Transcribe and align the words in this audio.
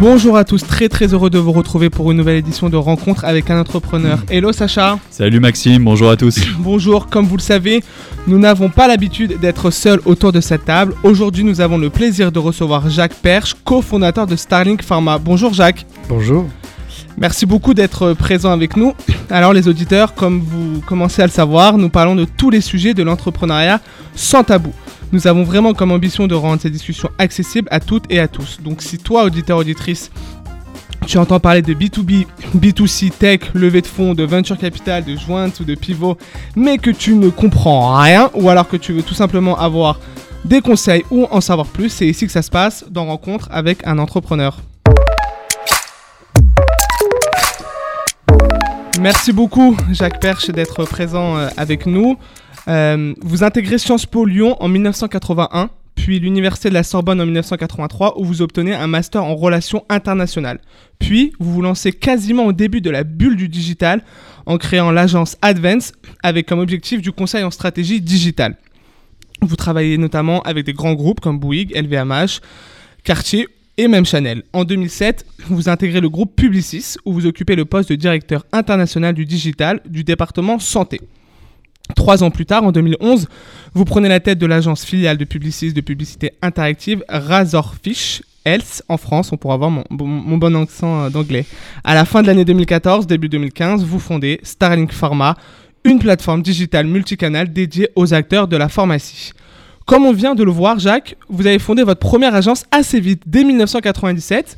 Bonjour 0.00 0.36
à 0.36 0.44
tous, 0.44 0.62
très 0.66 0.88
très 0.88 1.14
heureux 1.14 1.30
de 1.30 1.38
vous 1.38 1.52
retrouver 1.52 1.90
pour 1.90 2.10
une 2.10 2.18
nouvelle 2.18 2.36
édition 2.36 2.68
de 2.68 2.76
Rencontre 2.76 3.24
avec 3.24 3.50
un 3.50 3.60
entrepreneur. 3.60 4.18
Hello 4.28 4.52
Sacha. 4.52 4.98
Salut 5.10 5.38
Maxime, 5.38 5.84
bonjour 5.84 6.10
à 6.10 6.16
tous. 6.16 6.40
Bonjour, 6.58 7.06
comme 7.06 7.26
vous 7.26 7.36
le 7.36 7.42
savez, 7.42 7.84
nous 8.26 8.38
n'avons 8.38 8.68
pas 8.68 8.88
l'habitude 8.88 9.38
d'être 9.40 9.70
seuls 9.70 10.00
autour 10.06 10.32
de 10.32 10.40
cette 10.40 10.64
table. 10.64 10.94
Aujourd'hui, 11.04 11.44
nous 11.44 11.60
avons 11.60 11.78
le 11.78 11.88
plaisir 11.88 12.32
de 12.32 12.40
recevoir 12.40 12.90
Jacques 12.90 13.14
Perche, 13.14 13.54
cofondateur 13.64 14.26
de 14.26 14.34
Starlink 14.34 14.82
Pharma. 14.82 15.18
Bonjour 15.18 15.54
Jacques. 15.54 15.86
Bonjour. 16.08 16.46
Merci 17.18 17.46
beaucoup 17.46 17.72
d'être 17.72 18.12
présent 18.12 18.52
avec 18.52 18.76
nous. 18.76 18.94
Alors 19.30 19.54
les 19.54 19.68
auditeurs, 19.68 20.14
comme 20.14 20.40
vous 20.40 20.80
commencez 20.80 21.22
à 21.22 21.26
le 21.26 21.32
savoir, 21.32 21.78
nous 21.78 21.88
parlons 21.88 22.14
de 22.14 22.26
tous 22.26 22.50
les 22.50 22.60
sujets 22.60 22.92
de 22.92 23.02
l'entrepreneuriat 23.02 23.80
sans 24.14 24.44
tabou. 24.44 24.72
Nous 25.12 25.26
avons 25.26 25.42
vraiment 25.42 25.72
comme 25.72 25.92
ambition 25.92 26.26
de 26.26 26.34
rendre 26.34 26.60
ces 26.60 26.68
discussions 26.68 27.08
accessibles 27.18 27.68
à 27.70 27.80
toutes 27.80 28.04
et 28.10 28.20
à 28.20 28.28
tous. 28.28 28.58
Donc 28.62 28.82
si 28.82 28.98
toi, 28.98 29.24
auditeur, 29.24 29.58
auditrice, 29.58 30.10
tu 31.06 31.16
entends 31.16 31.40
parler 31.40 31.62
de 31.62 31.72
B2B, 31.72 32.26
B2C, 32.54 33.10
tech, 33.10 33.40
levée 33.54 33.80
de 33.80 33.86
fonds, 33.86 34.12
de 34.12 34.24
venture 34.24 34.58
capital, 34.58 35.04
de 35.04 35.16
jointe 35.16 35.60
ou 35.60 35.64
de 35.64 35.74
pivot, 35.74 36.18
mais 36.54 36.76
que 36.76 36.90
tu 36.90 37.14
ne 37.14 37.30
comprends 37.30 37.96
rien, 37.98 38.30
ou 38.34 38.50
alors 38.50 38.68
que 38.68 38.76
tu 38.76 38.92
veux 38.92 39.02
tout 39.02 39.14
simplement 39.14 39.56
avoir 39.58 40.00
des 40.44 40.60
conseils 40.60 41.04
ou 41.10 41.26
en 41.30 41.40
savoir 41.40 41.66
plus, 41.66 41.88
c'est 41.88 42.06
ici 42.06 42.26
que 42.26 42.32
ça 42.32 42.42
se 42.42 42.50
passe 42.50 42.84
dans 42.90 43.06
Rencontre 43.06 43.48
avec 43.50 43.86
un 43.86 43.98
entrepreneur. 43.98 44.58
Merci 49.00 49.32
beaucoup 49.32 49.76
Jacques 49.92 50.20
Perche 50.20 50.50
d'être 50.50 50.84
présent 50.84 51.36
euh, 51.36 51.48
avec 51.56 51.86
nous. 51.86 52.16
Euh, 52.68 53.14
vous 53.20 53.44
intégrez 53.44 53.78
Sciences 53.78 54.06
Po 54.06 54.24
Lyon 54.24 54.56
en 54.60 54.68
1981, 54.68 55.70
puis 55.94 56.18
l'Université 56.18 56.70
de 56.70 56.74
la 56.74 56.82
Sorbonne 56.82 57.20
en 57.20 57.24
1983 57.26 58.18
où 58.18 58.24
vous 58.24 58.42
obtenez 58.42 58.74
un 58.74 58.86
master 58.86 59.22
en 59.22 59.34
relations 59.36 59.84
internationales. 59.88 60.60
Puis 60.98 61.32
vous 61.38 61.52
vous 61.52 61.62
lancez 61.62 61.92
quasiment 61.92 62.46
au 62.46 62.52
début 62.52 62.80
de 62.80 62.90
la 62.90 63.04
bulle 63.04 63.36
du 63.36 63.48
digital 63.48 64.02
en 64.46 64.56
créant 64.56 64.90
l'agence 64.90 65.36
Advance 65.42 65.92
avec 66.22 66.46
comme 66.46 66.60
objectif 66.60 67.02
du 67.02 67.12
conseil 67.12 67.44
en 67.44 67.50
stratégie 67.50 68.00
digitale. 68.00 68.56
Vous 69.42 69.56
travaillez 69.56 69.98
notamment 69.98 70.40
avec 70.42 70.64
des 70.64 70.72
grands 70.72 70.94
groupes 70.94 71.20
comme 71.20 71.38
Bouygues, 71.38 71.76
LVMH, 71.76 72.40
Cartier 73.04 73.46
et 73.78 73.88
même 73.88 74.06
Chanel. 74.06 74.42
En 74.52 74.64
2007, 74.64 75.26
vous 75.48 75.68
intégrez 75.68 76.00
le 76.00 76.08
groupe 76.08 76.34
Publicis 76.34 76.96
où 77.04 77.12
vous 77.12 77.26
occupez 77.26 77.56
le 77.56 77.64
poste 77.64 77.90
de 77.90 77.94
directeur 77.96 78.46
international 78.52 79.14
du 79.14 79.24
digital 79.24 79.80
du 79.86 80.04
département 80.04 80.58
santé. 80.58 81.00
Trois 81.94 82.24
ans 82.24 82.30
plus 82.30 82.46
tard, 82.46 82.64
en 82.64 82.72
2011, 82.72 83.28
vous 83.74 83.84
prenez 83.84 84.08
la 84.08 84.18
tête 84.18 84.38
de 84.38 84.46
l'agence 84.46 84.84
filiale 84.84 85.18
de 85.18 85.24
Publicis 85.24 85.72
de 85.72 85.80
publicité 85.80 86.32
interactive 86.42 87.04
Razorfish 87.08 88.22
Health 88.44 88.82
en 88.88 88.96
France. 88.96 89.30
On 89.32 89.36
pourra 89.36 89.56
voir 89.56 89.70
mon, 89.70 89.84
bon 89.90 90.62
accent 90.62 91.04
euh, 91.04 91.10
d'anglais. 91.10 91.44
À 91.84 91.94
la 91.94 92.04
fin 92.04 92.22
de 92.22 92.26
l'année 92.26 92.44
2014, 92.44 93.06
début 93.06 93.28
2015, 93.28 93.84
vous 93.84 94.00
fondez 94.00 94.40
Starlink 94.42 94.92
Pharma, 94.92 95.36
une 95.84 95.98
plateforme 96.00 96.42
digitale 96.42 96.86
multicanale 96.86 97.52
dédiée 97.52 97.90
aux 97.94 98.14
acteurs 98.14 98.48
de 98.48 98.56
la 98.56 98.68
pharmacie. 98.68 99.32
Comme 99.86 100.04
on 100.04 100.12
vient 100.12 100.34
de 100.34 100.42
le 100.42 100.50
voir, 100.50 100.80
Jacques, 100.80 101.16
vous 101.28 101.46
avez 101.46 101.60
fondé 101.60 101.84
votre 101.84 102.00
première 102.00 102.34
agence 102.34 102.64
assez 102.72 102.98
vite, 102.98 103.22
dès 103.24 103.44
1997, 103.44 104.56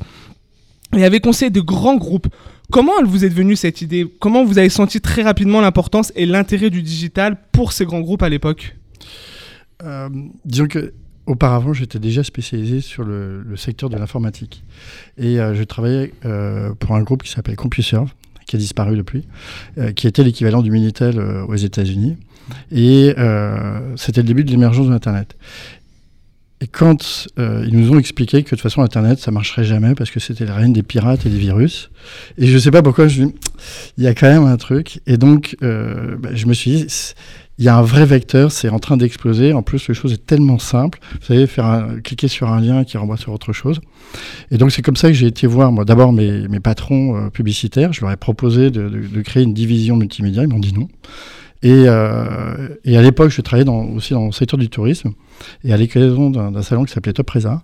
et 0.97 1.05
avez 1.05 1.19
conseillé 1.19 1.51
de 1.51 1.61
grands 1.61 1.95
groupes. 1.95 2.27
Comment 2.71 2.93
vous 3.03 3.23
est 3.25 3.29
venue 3.29 3.55
cette 3.55 3.81
idée? 3.83 4.11
Comment 4.19 4.43
vous 4.43 4.57
avez 4.57 4.69
senti 4.69 5.01
très 5.01 5.21
rapidement 5.21 5.61
l'importance 5.61 6.11
et 6.15 6.25
l'intérêt 6.25 6.71
du 6.71 6.81
digital 6.81 7.37
pour 7.51 7.73
ces 7.73 7.85
grands 7.85 8.01
groupes 8.01 8.23
à 8.23 8.29
l'époque? 8.29 8.75
Euh, 9.83 10.09
Disons 10.45 10.67
que 10.67 10.93
auparavant, 11.27 11.73
j'étais 11.73 11.99
déjà 11.99 12.23
spécialisé 12.23 12.81
sur 12.81 13.03
le, 13.03 13.43
secteur 13.55 13.91
de 13.91 13.97
l'informatique. 13.97 14.63
Et 15.19 15.39
euh, 15.39 15.53
je 15.53 15.63
travaillais 15.63 16.11
euh, 16.25 16.73
pour 16.73 16.95
un 16.95 17.03
groupe 17.03 17.21
qui 17.21 17.31
s'appelle 17.31 17.55
CompuServe, 17.55 18.11
qui 18.47 18.55
a 18.55 18.59
disparu 18.59 18.97
depuis, 18.97 19.27
qui 19.95 20.07
était 20.07 20.23
l'équivalent 20.23 20.63
du 20.63 20.71
Minitel 20.71 21.19
aux 21.19 21.55
États-Unis. 21.55 22.17
Et 22.71 23.13
c'était 23.95 24.21
le 24.21 24.27
début 24.27 24.43
de 24.43 24.51
l'émergence 24.51 24.87
de 24.87 24.91
l'Internet. 24.91 25.35
Et 26.61 26.67
quand 26.67 27.27
euh, 27.39 27.63
ils 27.67 27.77
nous 27.77 27.91
ont 27.91 27.99
expliqué 27.99 28.43
que 28.43 28.49
de 28.49 28.49
toute 28.49 28.61
façon 28.61 28.81
Internet 28.81 29.19
ça 29.19 29.31
marcherait 29.31 29.63
jamais 29.63 29.95
parce 29.95 30.11
que 30.11 30.19
c'était 30.19 30.45
la 30.45 30.55
reine 30.55 30.73
des 30.73 30.83
pirates 30.83 31.25
et 31.25 31.29
des 31.29 31.37
virus, 31.37 31.89
et 32.37 32.47
je 32.47 32.57
sais 32.57 32.71
pas 32.71 32.81
pourquoi 32.81 33.07
je 33.07 33.23
il 33.97 34.03
y 34.03 34.07
a 34.07 34.13
quand 34.13 34.27
même 34.27 34.43
un 34.43 34.57
truc, 34.57 34.99
et 35.07 35.17
donc 35.17 35.55
euh, 35.63 36.17
bah, 36.17 36.29
je 36.33 36.45
me 36.47 36.53
suis 36.53 36.71
dit 36.71 36.87
il 37.57 37.65
y 37.65 37.69
a 37.69 37.77
un 37.77 37.81
vrai 37.81 38.05
vecteur, 38.05 38.53
c'est 38.53 38.69
en 38.69 38.79
train 38.79 38.95
d'exploser. 38.95 39.51
En 39.51 39.63
plus, 39.63 39.85
les 39.89 39.93
choses 39.93 40.13
est 40.13 40.25
tellement 40.25 40.59
simple. 40.59 40.97
Vous 41.19 41.25
savez, 41.25 41.45
faire 41.45 41.89
cliquer 42.05 42.29
sur 42.29 42.49
un 42.49 42.61
lien 42.61 42.85
qui 42.85 42.97
renvoie 42.97 43.17
sur 43.17 43.33
autre 43.33 43.51
chose. 43.51 43.81
Et 44.49 44.57
donc, 44.57 44.71
c'est 44.71 44.81
comme 44.81 44.95
ça 44.95 45.09
que 45.09 45.13
j'ai 45.13 45.27
été 45.27 45.45
voir, 45.45 45.69
moi, 45.69 45.83
d'abord 45.83 46.13
mes, 46.13 46.47
patrons 46.61 47.17
euh, 47.17 47.29
publicitaires. 47.29 47.91
Je 47.91 47.99
leur 47.99 48.11
ai 48.11 48.15
proposé 48.15 48.71
de 48.71 49.21
créer 49.23 49.43
une 49.43 49.53
division 49.53 49.97
multimédia. 49.97 50.43
Ils 50.43 50.47
m'ont 50.47 50.57
dit 50.57 50.71
non. 50.71 50.87
Et, 51.61 51.85
euh, 51.87 52.69
et 52.85 52.97
à 52.97 53.01
l'époque, 53.01 53.31
je 53.31 53.41
travaillais 53.41 53.65
dans, 53.65 53.83
aussi 53.83 54.13
dans 54.13 54.27
le 54.27 54.31
secteur 54.31 54.57
du 54.57 54.69
tourisme. 54.69 55.11
Et 55.63 55.73
à 55.73 55.77
l'occasion 55.77 56.29
d'un 56.29 56.61
salon 56.61 56.85
qui 56.85 56.93
s'appelait 56.93 57.13
Top 57.13 57.27
Presa, 57.27 57.63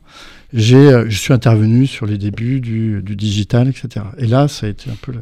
j'ai, 0.53 0.75
euh, 0.77 1.05
je 1.09 1.17
suis 1.17 1.33
intervenu 1.33 1.87
sur 1.87 2.05
les 2.05 2.17
débuts 2.17 2.59
du, 2.61 3.01
du, 3.01 3.15
digital, 3.15 3.67
etc. 3.67 4.05
Et 4.17 4.27
là, 4.27 4.47
ça 4.47 4.65
a 4.65 4.69
été 4.69 4.89
un 4.89 4.95
peu 5.01 5.11
le, 5.11 5.19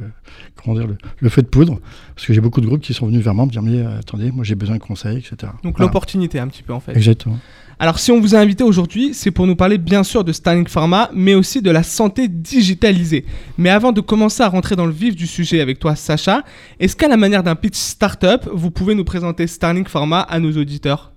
comment 0.56 0.78
dire, 0.78 0.88
le, 0.88 0.97
le 1.19 1.29
feu 1.29 1.41
de 1.41 1.47
poudre, 1.47 1.79
parce 2.16 2.28
que 2.28 2.34
j'ai 2.34 2.41
beaucoup 2.41 2.61
de 2.61 2.67
groupes 2.67 2.81
qui 2.81 2.94
sont 2.94 3.07
venus 3.07 3.23
vers 3.23 3.34
moi 3.34 3.45
me 3.45 3.51
dire, 3.51 3.61
mais 3.61 3.79
euh, 3.79 4.00
attendez, 4.00 4.31
moi 4.31 4.44
j'ai 4.44 4.56
besoin 4.56 4.75
de 4.75 4.81
conseils, 4.81 5.17
etc. 5.17 5.51
Donc 5.63 5.78
voilà. 5.78 5.85
l'opportunité 5.88 6.40
un 6.40 6.47
petit 6.47 6.63
peu 6.63 6.73
en 6.73 6.79
fait. 6.79 6.95
Exactement. 6.95 7.40
Alors 7.83 7.99
si 7.99 8.13
on 8.13 8.21
vous 8.21 8.33
a 8.33 8.38
invité 8.39 8.63
aujourd'hui, 8.63 9.13
c'est 9.13 9.29
pour 9.29 9.45
nous 9.45 9.57
parler 9.57 9.77
bien 9.77 10.03
sûr 10.03 10.23
de 10.23 10.31
Starlink 10.31 10.69
Pharma, 10.69 11.09
mais 11.13 11.35
aussi 11.35 11.61
de 11.61 11.69
la 11.69 11.83
santé 11.83 12.29
digitalisée. 12.29 13.25
Mais 13.57 13.69
avant 13.69 13.91
de 13.91 13.99
commencer 13.99 14.41
à 14.41 14.47
rentrer 14.47 14.77
dans 14.77 14.85
le 14.85 14.94
vif 14.94 15.17
du 15.17 15.27
sujet 15.27 15.59
avec 15.59 15.79
toi 15.79 15.93
Sacha, 15.97 16.43
est-ce 16.79 16.95
qu'à 16.95 17.09
la 17.09 17.17
manière 17.17 17.43
d'un 17.43 17.55
pitch 17.55 17.75
startup, 17.75 18.47
vous 18.53 18.72
pouvez 18.72 18.95
nous 18.95 19.03
présenter 19.03 19.47
Starlink 19.47 19.89
Pharma 19.89 20.22
à 20.22 20.39
nos 20.39 20.53
auditeurs? 20.53 21.11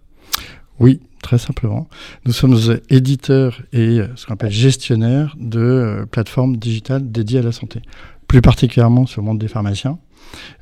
Oui, 0.80 0.98
très 1.22 1.38
simplement. 1.38 1.86
Nous 2.24 2.32
sommes 2.32 2.58
éditeurs 2.90 3.62
et 3.72 4.00
ce 4.16 4.26
qu'on 4.26 4.34
appelle 4.34 4.50
gestionnaires 4.50 5.36
de 5.38 5.60
euh, 5.60 6.04
plateformes 6.04 6.56
digitales 6.56 7.12
dédiées 7.12 7.38
à 7.38 7.42
la 7.42 7.52
santé, 7.52 7.80
plus 8.26 8.42
particulièrement 8.42 9.06
sur 9.06 9.20
le 9.20 9.26
monde 9.26 9.38
des 9.38 9.46
pharmaciens. 9.46 10.00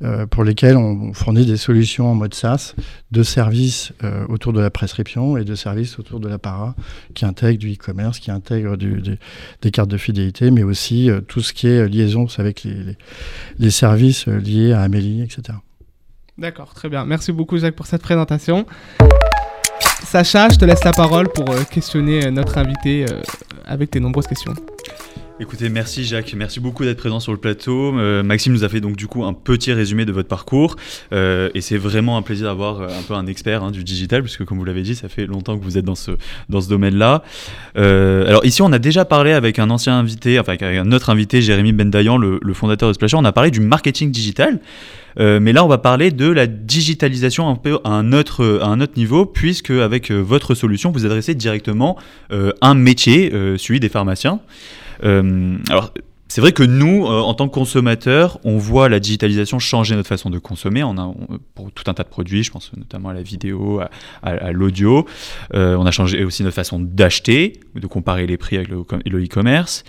Euh, 0.02 0.26
pour 0.26 0.44
lesquels 0.44 0.76
on 0.76 1.12
fournit 1.12 1.47
des 1.47 1.56
solutions 1.56 2.10
en 2.10 2.14
mode 2.14 2.34
SaaS 2.34 2.75
de 3.10 3.22
services 3.22 3.92
euh, 4.02 4.26
autour 4.28 4.52
de 4.52 4.60
la 4.60 4.70
prescription 4.70 5.36
et 5.36 5.44
de 5.44 5.54
services 5.54 5.98
autour 5.98 6.20
de 6.20 6.28
l'apparat 6.28 6.75
qui 7.14 7.25
intègrent 7.25 7.60
du 7.60 7.72
e-commerce, 7.72 8.19
qui 8.19 8.30
intègrent 8.30 8.76
du, 8.76 9.00
des, 9.00 9.19
des, 9.62 9.70
cartes 9.70 9.91
de 9.91 9.97
fidélité, 9.97 10.50
mais 10.50 10.62
aussi 10.62 11.10
euh, 11.10 11.20
tout 11.20 11.41
ce 11.41 11.52
qui 11.52 11.69
est 11.69 11.88
liaison 11.88 12.26
avec 12.38 12.64
les, 12.64 12.97
les, 13.58 13.70
services 13.70 14.26
liés 14.26 14.72
à 14.72 14.80
Amélie, 14.80 15.22
etc. 15.22 15.58
D'accord, 16.38 16.75
très 16.75 16.88
bien. 16.88 17.04
Merci 17.04 17.32
beaucoup 17.32 17.58
Jacques 17.58 17.76
pour 17.76 17.86
cette 17.86 18.02
présentation. 18.02 18.66
Sacha, 20.04 20.48
je 20.48 20.58
te 20.58 20.64
laisse 20.64 20.84
la 20.84 20.92
parole 20.92 21.28
pour 21.28 21.46
questionner 21.69 22.31
notre 22.31 22.58
invité 22.58 23.06
avec 23.64 23.91
tes 23.91 24.00
nombreuses 24.00 24.26
questions. 24.26 24.54
Écoutez, 25.41 25.69
merci 25.69 26.05
Jacques, 26.05 26.33
merci 26.37 26.61
beaucoup 26.61 26.84
d'être 26.84 26.99
présent 26.99 27.19
sur 27.19 27.33
le 27.33 27.39
plateau. 27.39 27.99
Euh, 27.99 28.22
Maxime 28.22 28.53
nous 28.53 28.62
a 28.62 28.69
fait 28.69 28.81
donc 28.81 28.95
du 28.95 29.09
coup 29.09 29.25
un 29.25 29.33
petit 29.33 29.72
résumé 29.72 30.05
de 30.05 30.12
votre 30.12 30.28
parcours 30.28 30.77
euh, 31.12 31.50
et 31.55 31.61
c'est 31.61 31.77
vraiment 31.77 32.17
un 32.17 32.22
plaisir 32.22 32.47
d'avoir 32.47 32.83
un 32.83 33.03
peu 33.09 33.15
un 33.15 33.27
expert 33.27 33.65
hein, 33.65 33.73
du 33.73 33.83
digital 33.83 34.23
puisque 34.23 34.44
comme 34.44 34.59
vous 34.59 34.65
l'avez 34.65 34.83
dit, 34.83 34.94
ça 34.94 35.09
fait 35.09 35.27
longtemps 35.27 35.59
que 35.59 35.65
vous 35.65 35.77
êtes 35.77 35.84
dans 35.84 35.97
ce, 35.97 36.12
dans 36.49 36.61
ce 36.61 36.69
domaine-là. 36.69 37.25
Euh, 37.77 38.28
alors 38.28 38.44
ici, 38.44 38.62
on 38.62 38.73
a 38.73 38.78
déjà 38.78 39.05
parlé 39.05 39.33
avec 39.33 39.59
un 39.59 39.71
ancien 39.71 39.99
invité, 39.99 40.39
enfin 40.39 40.53
avec 40.53 40.62
un 40.62 40.93
autre 40.93 41.11
invité, 41.11 41.43
Jérémy 41.43 41.73
Bendayan, 41.73 42.17
le, 42.17 42.39
fondateur 42.55 42.89
de 42.89 42.94
Splasher, 42.94 43.17
on 43.17 43.25
a 43.25 43.33
parlé 43.33 43.50
du 43.50 43.59
marketing 43.59 44.12
digital. 44.12 44.61
Euh, 45.19 45.41
mais 45.41 45.53
là, 45.53 45.65
on 45.65 45.69
va 45.69 45.78
parler 45.78 46.11
de 46.11 46.28
la 46.28 46.47
digitalisation 46.47 47.49
un 47.49 47.56
peu 47.56 47.79
à 47.85 47.91
un 47.91 48.12
autre, 48.12 48.43
niveau, 48.97 49.26
puisque 49.26 49.70
avec 49.70 50.11
euh, 50.11 50.20
votre 50.20 50.55
solution, 50.55 50.91
vous 50.91 51.06
adressez 51.06 51.35
directement 51.35 51.97
euh, 52.32 52.53
un 52.61 52.75
métier, 52.75 53.31
celui 53.56 53.81
des 53.81 53.88
pharmaciens. 53.88 54.41
Alors, 55.05 55.93
c'est 56.29 56.41
vrai 56.41 56.53
que 56.53 56.62
nous, 56.62 57.06
euh, 57.06 57.21
en 57.21 57.35
tant 57.35 57.49
que 57.49 57.55
consommateurs, 57.55 58.41
on 58.44 58.56
voit 58.56 58.88
la 58.88 58.99
digitalisation 58.99 59.59
changer 59.59 59.94
notre 59.94 60.09
façon 60.09 60.31
de 60.31 60.38
consommer. 60.38 60.82
Pour 61.55 61.71
tout 61.71 61.85
un 61.87 61.94
tas 61.94 62.03
de 62.03 62.09
produits, 62.09 62.43
je 62.43 62.50
pense 62.50 62.73
notamment 62.76 63.11
à 63.11 63.15
la 63.15 63.23
vidéo, 63.23 63.81
à, 64.23 64.53
l'audio. 64.53 65.06
Euh, 65.55 65.76
on 65.76 65.87
a 65.87 65.91
changé 65.91 66.25
aussi 66.25 66.43
notre 66.43 66.56
façon 66.56 66.81
d'acheter, 66.81 67.61
de 67.75 67.87
comparer 67.87 68.26
les 68.26 68.37
prix 68.37 68.56
avec 68.56 68.69
le 68.69 69.25
e-commerce. 69.25 69.85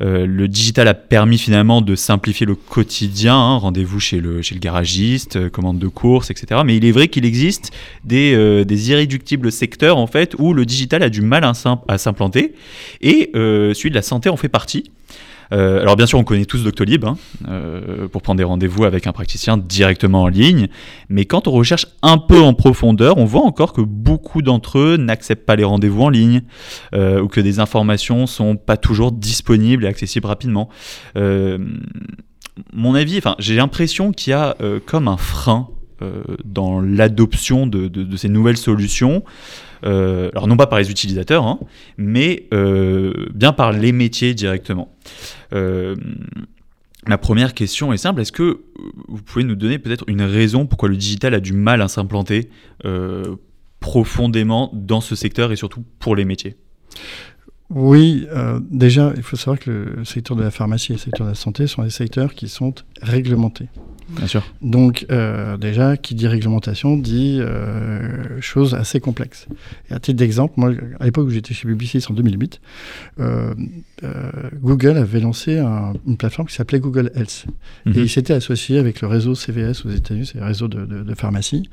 Euh, 0.00 0.26
le 0.26 0.48
digital 0.48 0.88
a 0.88 0.94
permis 0.94 1.38
finalement 1.38 1.82
de 1.82 1.94
simplifier 1.96 2.46
le 2.46 2.54
quotidien. 2.54 3.34
Hein, 3.34 3.56
Rendez-vous 3.58 4.00
chez 4.00 4.20
le, 4.20 4.42
chez 4.42 4.54
le 4.54 4.60
garagiste, 4.60 5.50
commande 5.50 5.78
de 5.78 5.88
courses, 5.88 6.30
etc. 6.30 6.62
Mais 6.64 6.76
il 6.76 6.84
est 6.84 6.92
vrai 6.92 7.08
qu'il 7.08 7.24
existe 7.24 7.72
des, 8.04 8.64
des 8.64 8.90
irréductibles 8.90 9.50
secteurs 9.50 9.98
en 9.98 10.06
fait 10.06 10.34
où 10.38 10.54
le 10.54 10.64
digital 10.64 11.02
a 11.02 11.10
du 11.10 11.20
mal 11.20 11.44
à 11.44 11.98
s'implanter 11.98 12.54
et 13.02 13.30
celui 13.34 13.90
de 13.90 13.94
la 13.94 14.02
santé 14.02 14.28
en 14.28 14.36
fait 14.36 14.48
partie. 14.48 14.90
Euh, 15.52 15.80
alors 15.80 15.96
bien 15.96 16.06
sûr, 16.06 16.18
on 16.18 16.24
connaît 16.24 16.44
tous 16.44 16.62
Doctolib 16.62 17.04
hein, 17.04 17.16
euh, 17.48 18.08
pour 18.08 18.22
prendre 18.22 18.38
des 18.38 18.44
rendez-vous 18.44 18.84
avec 18.84 19.06
un 19.06 19.12
praticien 19.12 19.56
directement 19.56 20.22
en 20.22 20.28
ligne, 20.28 20.68
mais 21.08 21.24
quand 21.24 21.48
on 21.48 21.52
recherche 21.52 21.86
un 22.02 22.18
peu 22.18 22.40
en 22.40 22.54
profondeur, 22.54 23.18
on 23.18 23.24
voit 23.24 23.42
encore 23.42 23.72
que 23.72 23.80
beaucoup 23.80 24.42
d'entre 24.42 24.78
eux 24.78 24.96
n'acceptent 24.96 25.46
pas 25.46 25.56
les 25.56 25.64
rendez-vous 25.64 26.02
en 26.02 26.08
ligne 26.08 26.42
ou 26.92 27.28
que 27.28 27.40
des 27.40 27.60
informations 27.60 28.26
sont 28.26 28.56
pas 28.56 28.76
toujours 28.76 29.12
disponibles 29.12 29.84
et 29.84 29.88
accessibles 29.88 30.26
rapidement. 30.26 30.68
mon 31.16 32.94
avis, 32.94 33.18
enfin, 33.18 33.36
j'ai 33.38 33.56
l'impression 33.56 34.12
qu'il 34.12 34.30
y 34.30 34.34
a 34.34 34.56
comme 34.86 35.08
un 35.08 35.16
frein 35.16 35.68
dans 36.44 36.80
l'adoption 36.80 37.66
de, 37.66 38.16
ces 38.16 38.28
nouvelles 38.28 38.56
solutions. 38.56 39.22
Euh, 39.84 40.30
alors 40.32 40.46
non 40.46 40.56
pas 40.56 40.66
par 40.66 40.78
les 40.78 40.90
utilisateurs, 40.90 41.46
hein, 41.46 41.58
mais 41.96 42.46
euh, 42.52 43.28
bien 43.34 43.52
par 43.52 43.72
les 43.72 43.92
métiers 43.92 44.34
directement. 44.34 44.94
Euh, 45.52 45.96
ma 47.06 47.18
première 47.18 47.54
question 47.54 47.92
est 47.92 47.98
simple, 47.98 48.20
est-ce 48.20 48.32
que 48.32 48.62
vous 49.08 49.22
pouvez 49.22 49.44
nous 49.44 49.56
donner 49.56 49.78
peut-être 49.78 50.04
une 50.08 50.22
raison 50.22 50.66
pourquoi 50.66 50.88
le 50.88 50.96
digital 50.96 51.34
a 51.34 51.40
du 51.40 51.52
mal 51.52 51.82
à 51.82 51.88
s'implanter 51.88 52.50
profondément 53.80 54.70
dans 54.74 55.00
ce 55.00 55.14
secteur 55.14 55.52
et 55.52 55.56
surtout 55.56 55.84
pour 55.98 56.14
les 56.14 56.24
métiers? 56.24 56.56
Oui, 57.70 58.26
déjà, 58.70 59.12
il 59.16 59.22
faut 59.22 59.36
savoir 59.36 59.58
que 59.58 59.70
le 59.70 60.04
secteur 60.04 60.36
de 60.36 60.42
la 60.42 60.50
pharmacie 60.50 60.92
et 60.92 60.96
le 60.96 61.00
secteur 61.00 61.26
de 61.26 61.30
la 61.30 61.36
santé 61.36 61.66
sont 61.66 61.82
des 61.82 61.90
secteurs 61.90 62.34
qui 62.34 62.48
sont 62.48 62.74
réglementés. 63.00 63.68
Bien 64.16 64.26
sûr. 64.26 64.42
Donc, 64.60 65.06
euh, 65.10 65.56
déjà, 65.56 65.96
qui 65.96 66.14
dit 66.14 66.26
réglementation 66.26 66.96
dit 66.96 67.38
euh, 67.40 68.40
choses 68.40 68.74
assez 68.74 69.00
complexes. 69.00 69.46
Et 69.90 69.94
à 69.94 70.00
titre 70.00 70.18
d'exemple, 70.18 70.54
moi, 70.56 70.72
à 70.98 71.04
l'époque 71.04 71.28
où 71.28 71.30
j'étais 71.30 71.54
chez 71.54 71.68
Publicis 71.68 72.04
en 72.08 72.14
2008, 72.14 72.60
euh, 73.20 73.54
Google 74.60 74.96
avait 74.96 75.20
lancé 75.20 75.58
une 75.58 76.16
plateforme 76.16 76.48
qui 76.48 76.54
s'appelait 76.54 76.80
Google 76.80 77.12
Health. 77.14 77.46
Et 77.86 77.90
mhm. 77.90 77.98
il 77.98 78.08
s'était 78.08 78.34
associé 78.34 78.78
avec 78.78 79.00
le 79.00 79.08
réseau 79.08 79.34
CVS 79.34 79.84
aux 79.86 79.90
États-Unis, 79.90 80.26
c'est 80.26 80.38
le 80.38 80.44
réseau 80.44 80.68
de, 80.68 80.84
de 80.84 81.14
pharmacie. 81.14 81.68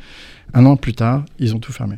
Un 0.54 0.66
an 0.66 0.78
plus 0.78 0.94
tard, 0.94 1.26
ils 1.40 1.56
ont 1.56 1.60
tout 1.60 1.72
fermé. 1.72 1.98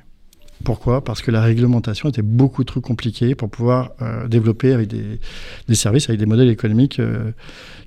Pourquoi? 0.63 1.03
Parce 1.03 1.21
que 1.21 1.31
la 1.31 1.41
réglementation 1.41 2.09
était 2.09 2.21
beaucoup 2.21 2.63
trop 2.63 2.81
compliquée 2.81 3.33
pour 3.33 3.49
pouvoir 3.49 3.91
euh, 4.01 4.27
développer 4.27 4.73
avec 4.73 4.89
des, 4.89 5.75
services, 5.75 6.09
avec 6.09 6.19
des 6.19 6.25
modèles 6.25 6.49
économiques 6.49 6.99
euh, 6.99 7.31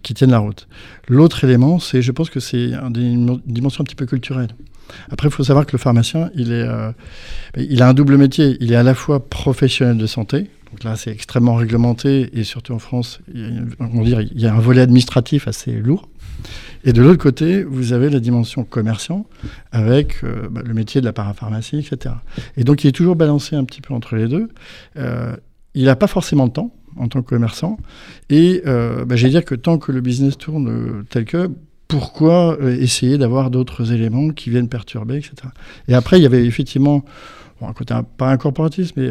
qui 0.03 0.15
tiennent 0.15 0.31
la 0.31 0.39
route. 0.39 0.69
L'autre 1.09 1.45
élément, 1.45 1.79
c'est, 1.79 2.01
je 2.01 2.13
pense 2.13 2.31
que 2.31 2.41
c'est 2.41 2.73
une 2.73 3.41
dimension 3.47 3.83
un 3.83 3.85
petit 3.85 3.95
peu 3.95 4.07
culturelle. 4.07 4.49
Après, 5.11 5.29
il 5.29 5.31
faut 5.31 5.45
savoir 5.45 5.67
que 5.67 5.73
le 5.73 5.79
pharmacien, 5.79 6.31
il, 6.35 6.53
est, 6.53 6.67
euh, 6.67 6.93
il 7.57 7.83
a 7.83 7.89
un 7.89 7.95
double 7.95 8.17
métier. 8.17 8.57
Il 8.61 8.73
est 8.73 8.77
à 8.77 8.83
la 8.83 8.95
fois 8.95 9.29
professionnel 9.29 9.99
de 9.99 10.07
santé, 10.07 10.49
donc 10.71 10.85
là, 10.85 10.97
c'est 10.97 11.11
extrêmement 11.11 11.55
réglementé, 11.55 12.31
et 12.33 12.45
surtout 12.45 12.73
en 12.73 12.79
France, 12.79 13.21
a, 13.35 13.39
il 13.39 14.41
y 14.41 14.47
a 14.47 14.55
un 14.55 14.61
volet 14.61 14.81
administratif 14.81 15.47
assez 15.47 15.73
lourd. 15.73 16.09
Et 16.85 16.93
de 16.93 17.03
l'autre 17.03 17.23
côté, 17.23 17.63
vous 17.63 17.93
avez 17.93 18.11
la 18.11 18.21
dimension 18.21 18.65
commerçant 18.65 19.27
avec 19.71 20.25
euh, 20.25 20.49
bah, 20.51 20.63
le 20.65 20.75
métier 20.75 21.01
de 21.01 21.07
la 21.07 21.13
parapharmacie, 21.13 21.79
etc. 21.79 22.15
Et 22.57 22.65
donc, 22.65 22.83
il 22.85 22.89
est 22.89 22.93
toujours 22.93 23.17
balancé 23.17 23.55
un 23.55 23.65
petit 23.65 23.81
peu 23.81 23.95
entre 23.95 24.17
les 24.17 24.27
deux. 24.27 24.49
Euh, 24.97 25.37
il 25.75 25.85
n'a 25.85 25.97
pas 25.97 26.09
forcément 26.09 26.45
le 26.45 26.51
temps 26.51 26.75
en 26.97 27.09
tant 27.09 27.23
que 27.23 27.29
commerçant. 27.29 27.79
Et 28.31 28.63
euh, 28.67 29.05
bah, 29.05 29.17
j'allais 29.17 29.33
dire 29.33 29.45
que 29.45 29.55
tant 29.55 29.79
que 29.79 29.93
le 29.93 30.01
business 30.01 30.37
tourne 30.37 31.05
tel 31.09 31.25
que, 31.25 31.51
pourquoi 31.87 32.57
essayer 32.79 33.19
d'avoir 33.19 33.51
d'autres 33.51 33.93
éléments 33.93 34.31
qui 34.31 34.49
viennent 34.49 34.69
perturber, 34.69 35.17
etc. 35.17 35.35
Et 35.89 35.95
après, 35.95 36.19
il 36.19 36.23
y 36.23 36.27
avait 36.27 36.47
effectivement, 36.47 37.05
un 37.61 37.75
côté 37.75 37.95
pas 38.17 38.31
un 38.31 38.39
corporatisme, 38.39 38.99
mais 38.99 39.11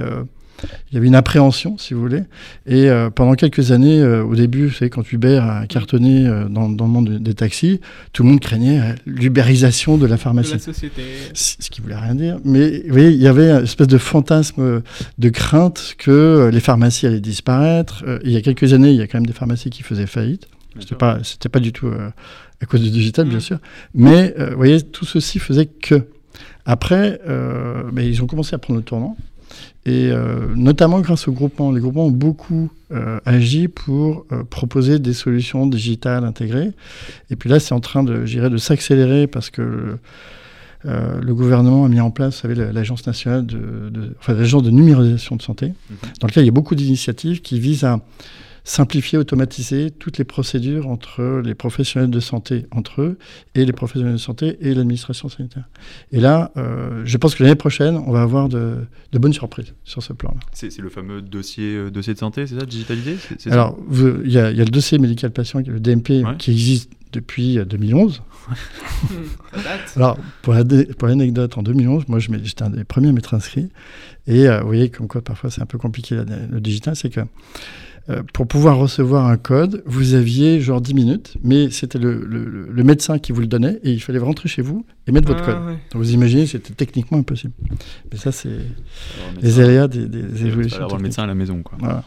il 0.64 0.96
y 0.96 0.98
avait 0.98 1.08
une 1.08 1.16
appréhension, 1.16 1.78
si 1.78 1.94
vous 1.94 2.02
voulez. 2.02 2.24
Et 2.66 2.90
euh, 2.90 3.10
pendant 3.10 3.34
quelques 3.34 3.72
années, 3.72 4.00
euh, 4.00 4.24
au 4.24 4.36
début, 4.36 4.68
vous 4.68 4.74
savez, 4.74 4.90
quand 4.90 5.12
Uber 5.12 5.38
a 5.38 5.66
cartonné 5.68 6.28
euh, 6.28 6.48
dans, 6.48 6.70
dans, 6.70 6.86
le 6.86 6.92
monde 6.92 7.10
des 7.10 7.34
taxis, 7.34 7.80
tout 8.14 8.24
le 8.24 8.30
monde 8.30 8.40
craignait 8.40 8.96
l'ubérisation 9.06 9.98
de 9.98 10.06
la 10.06 10.18
pharmacie. 10.18 10.52
De 10.52 10.58
la 10.58 10.64
société. 10.64 11.04
Ce 11.34 11.70
qui 11.70 11.82
voulait 11.82 11.96
rien 11.96 12.16
dire. 12.16 12.40
Mais 12.44 12.82
vous 12.86 12.94
voyez, 12.94 13.10
il 13.10 13.22
y 13.22 13.28
avait 13.28 13.52
une 13.52 13.64
espèce 13.64 13.88
de 13.88 13.98
fantasme 13.98 14.82
de 15.18 15.30
crainte 15.30 15.96
que 15.98 16.50
les 16.52 16.60
pharmacies 16.60 17.08
allaient 17.08 17.20
disparaître. 17.20 18.04
il 18.24 18.32
y 18.32 18.38
a 18.38 18.42
quelques 18.42 18.74
années, 18.74 18.92
il 18.92 18.98
y 18.98 19.02
a 19.02 19.08
quand 19.08 19.18
même 19.18 19.26
des 19.26 19.34
pharmacies 19.34 19.70
qui 19.70 19.84
faisaient 19.84 20.08
faillite. 20.08 20.48
C'était 20.80 20.96
pas, 20.96 21.20
c'était 21.24 21.50
pas 21.50 21.60
du 21.60 21.74
tout 21.74 21.90
à 22.62 22.66
cause 22.66 22.82
du 22.82 22.92
digital, 22.92 23.28
bien 23.28 23.38
mmh. 23.38 23.42
sûr. 23.42 23.60
Mais 23.94 24.34
vous 24.38 24.58
voyez, 24.58 24.82
tout 24.82 25.06
ceci 25.06 25.40
faisait 25.40 25.66
que. 25.66 26.06
Après, 26.66 27.20
ben, 27.26 28.02
ils 28.02 28.22
ont 28.22 28.28
commencé 28.28 28.56
à 28.56 28.58
prendre 28.58 28.80
le 28.80 28.86
tournant. 28.86 29.18
Et 29.86 30.12
euh, 30.12 30.48
notamment 30.56 31.00
grâce 31.00 31.28
au 31.28 31.32
groupement. 31.32 31.72
Les 31.72 31.80
groupements 31.80 32.06
ont 32.06 32.12
beaucoup 32.12 32.70
euh, 32.92 33.20
agi 33.26 33.68
pour 33.68 34.26
euh, 34.32 34.44
proposer 34.44 35.00
des 35.00 35.14
solutions 35.14 35.66
digitales 35.66 36.24
intégrées. 36.24 36.72
Et 37.30 37.36
puis 37.36 37.50
là, 37.50 37.60
c'est 37.60 37.74
en 37.74 37.80
train 37.80 38.04
de, 38.04 38.24
de 38.26 38.58
s'accélérer 38.58 39.28
parce 39.28 39.50
que 39.50 39.98
le 40.84 41.36
gouvernement 41.36 41.86
a 41.86 41.90
mis 41.90 42.00
en 42.00 42.10
place, 42.10 42.36
vous 42.36 42.42
savez, 42.42 42.56
l'agence 42.56 43.06
nationale 43.06 43.46
de, 43.46 43.90
de 43.92 44.16
enfin, 44.20 44.34
l'agence 44.34 44.64
de 44.64 44.72
numérisation 44.72 45.36
de 45.36 45.42
santé, 45.44 45.68
mhm. 45.68 45.98
dans 46.20 46.28
lequel 46.28 46.44
il 46.44 46.48
y 46.48 46.50
a 46.50 46.54
beaucoup 46.54 46.74
d'initiatives 46.74 47.42
qui 47.42 47.60
visent 47.60 47.84
à 47.84 48.00
simplifier, 48.64 49.18
automatiser 49.18 49.90
toutes 49.92 50.18
les 50.18 50.24
procédures 50.24 50.88
entre 50.88 51.42
les 51.44 51.56
professionnels 51.56 52.10
de 52.10 52.20
santé 52.20 52.66
entre 52.72 53.02
eux 53.02 53.18
et 53.56 53.66
les 53.66 53.74
professionnels 53.74 54.14
de 54.14 54.20
santé 54.20 54.58
et 54.62 54.74
l'administration 54.74 55.30
sanitaire. 55.30 55.68
Et 56.12 56.20
là, 56.20 56.52
euh, 56.58 57.02
je 57.04 57.18
pense 57.18 57.36
que 57.36 57.44
l'année 57.44 57.56
prochaine, 57.56 57.98
on 57.98 58.12
va 58.12 58.22
avoir 58.22 58.50
de, 58.50 58.88
bonnes 59.14 59.34
surprises 59.34 59.74
sur 59.84 60.04
ce 60.04 60.14
plan-là. 60.14 60.40
C'est 60.54 60.78
le 60.78 60.90
fameux 60.90 61.22
dossier, 61.22 61.76
euh, 61.76 61.92
dossier 61.92 62.14
de 62.14 62.20
santé, 62.20 62.46
c'est 62.46 62.60
ça, 62.60 62.66
digitalisé? 62.66 63.18
Alors, 63.50 63.78
il 63.92 64.32
y, 64.32 64.38
a 64.38 64.52
le 64.52 64.66
dossier 64.66 65.00
médical 65.00 65.32
patient, 65.32 65.62
le 65.66 65.80
DMP, 65.80 66.24
qui 66.38 66.52
existe 66.52 66.92
depuis 67.14 67.58
2011. 67.58 68.22
Euh, 68.50 69.58
Alors, 69.96 70.18
pour 70.42 70.54
l'anecdote, 70.54 71.58
en 71.58 71.64
2011, 71.64 72.08
moi, 72.08 72.20
j'étais 72.20 72.64
un 72.64 72.70
des 72.70 72.84
premiers 72.84 73.10
à 73.10 73.12
m'être 73.12 73.34
inscrit. 73.34 73.70
Et 74.28 74.48
vous 74.48 74.68
voyez, 74.68 74.90
comme 74.90 75.08
quoi, 75.08 75.22
parfois, 75.22 75.50
c'est 75.50 75.62
un 75.62 75.66
peu 75.66 75.78
compliqué 75.78 76.16
le 76.16 76.62
digital, 76.62 76.96
c'est 76.96 77.10
que 77.10 77.22
euh, 78.10 78.24
pour 78.34 78.48
pouvoir 78.48 78.78
recevoir 78.78 79.28
un 79.28 79.38
code, 79.38 79.84
vous 79.86 80.16
aviez 80.16 80.60
genre 80.60 80.82
10 80.82 80.94
minutes, 80.96 81.38
mais 81.44 81.70
c'était 81.70 82.00
le, 82.00 82.84
médecin 82.84 83.20
qui 83.20 83.32
vous 83.32 83.42
le 83.42 83.48
donnait 83.48 83.80
et 83.84 83.92
il 83.92 84.02
fallait 84.02 84.20
rentrer 84.20 84.50
chez 84.50 84.64
vous 84.64 84.86
et 85.06 85.12
mettre 85.12 85.28
votre 85.28 85.44
ah, 85.44 85.54
code. 85.54 85.78
Donc 85.92 86.02
vous 86.02 86.12
imaginez, 86.12 86.48
c'était 86.48 86.74
techniquement 86.74 87.20
impossible. 87.20 87.54
Mais 88.12 88.18
ça, 88.18 88.32
c'est 88.32 88.58
les 89.42 89.60
aléas 89.60 89.88
des, 89.88 90.08
des 90.08 90.48
évolutions. 90.48 90.84
avoir 90.84 90.98
le 90.98 91.04
médecin 91.04 91.24
à 91.24 91.28
la 91.28 91.36
maison. 91.36 91.62
Quoi. 91.62 92.04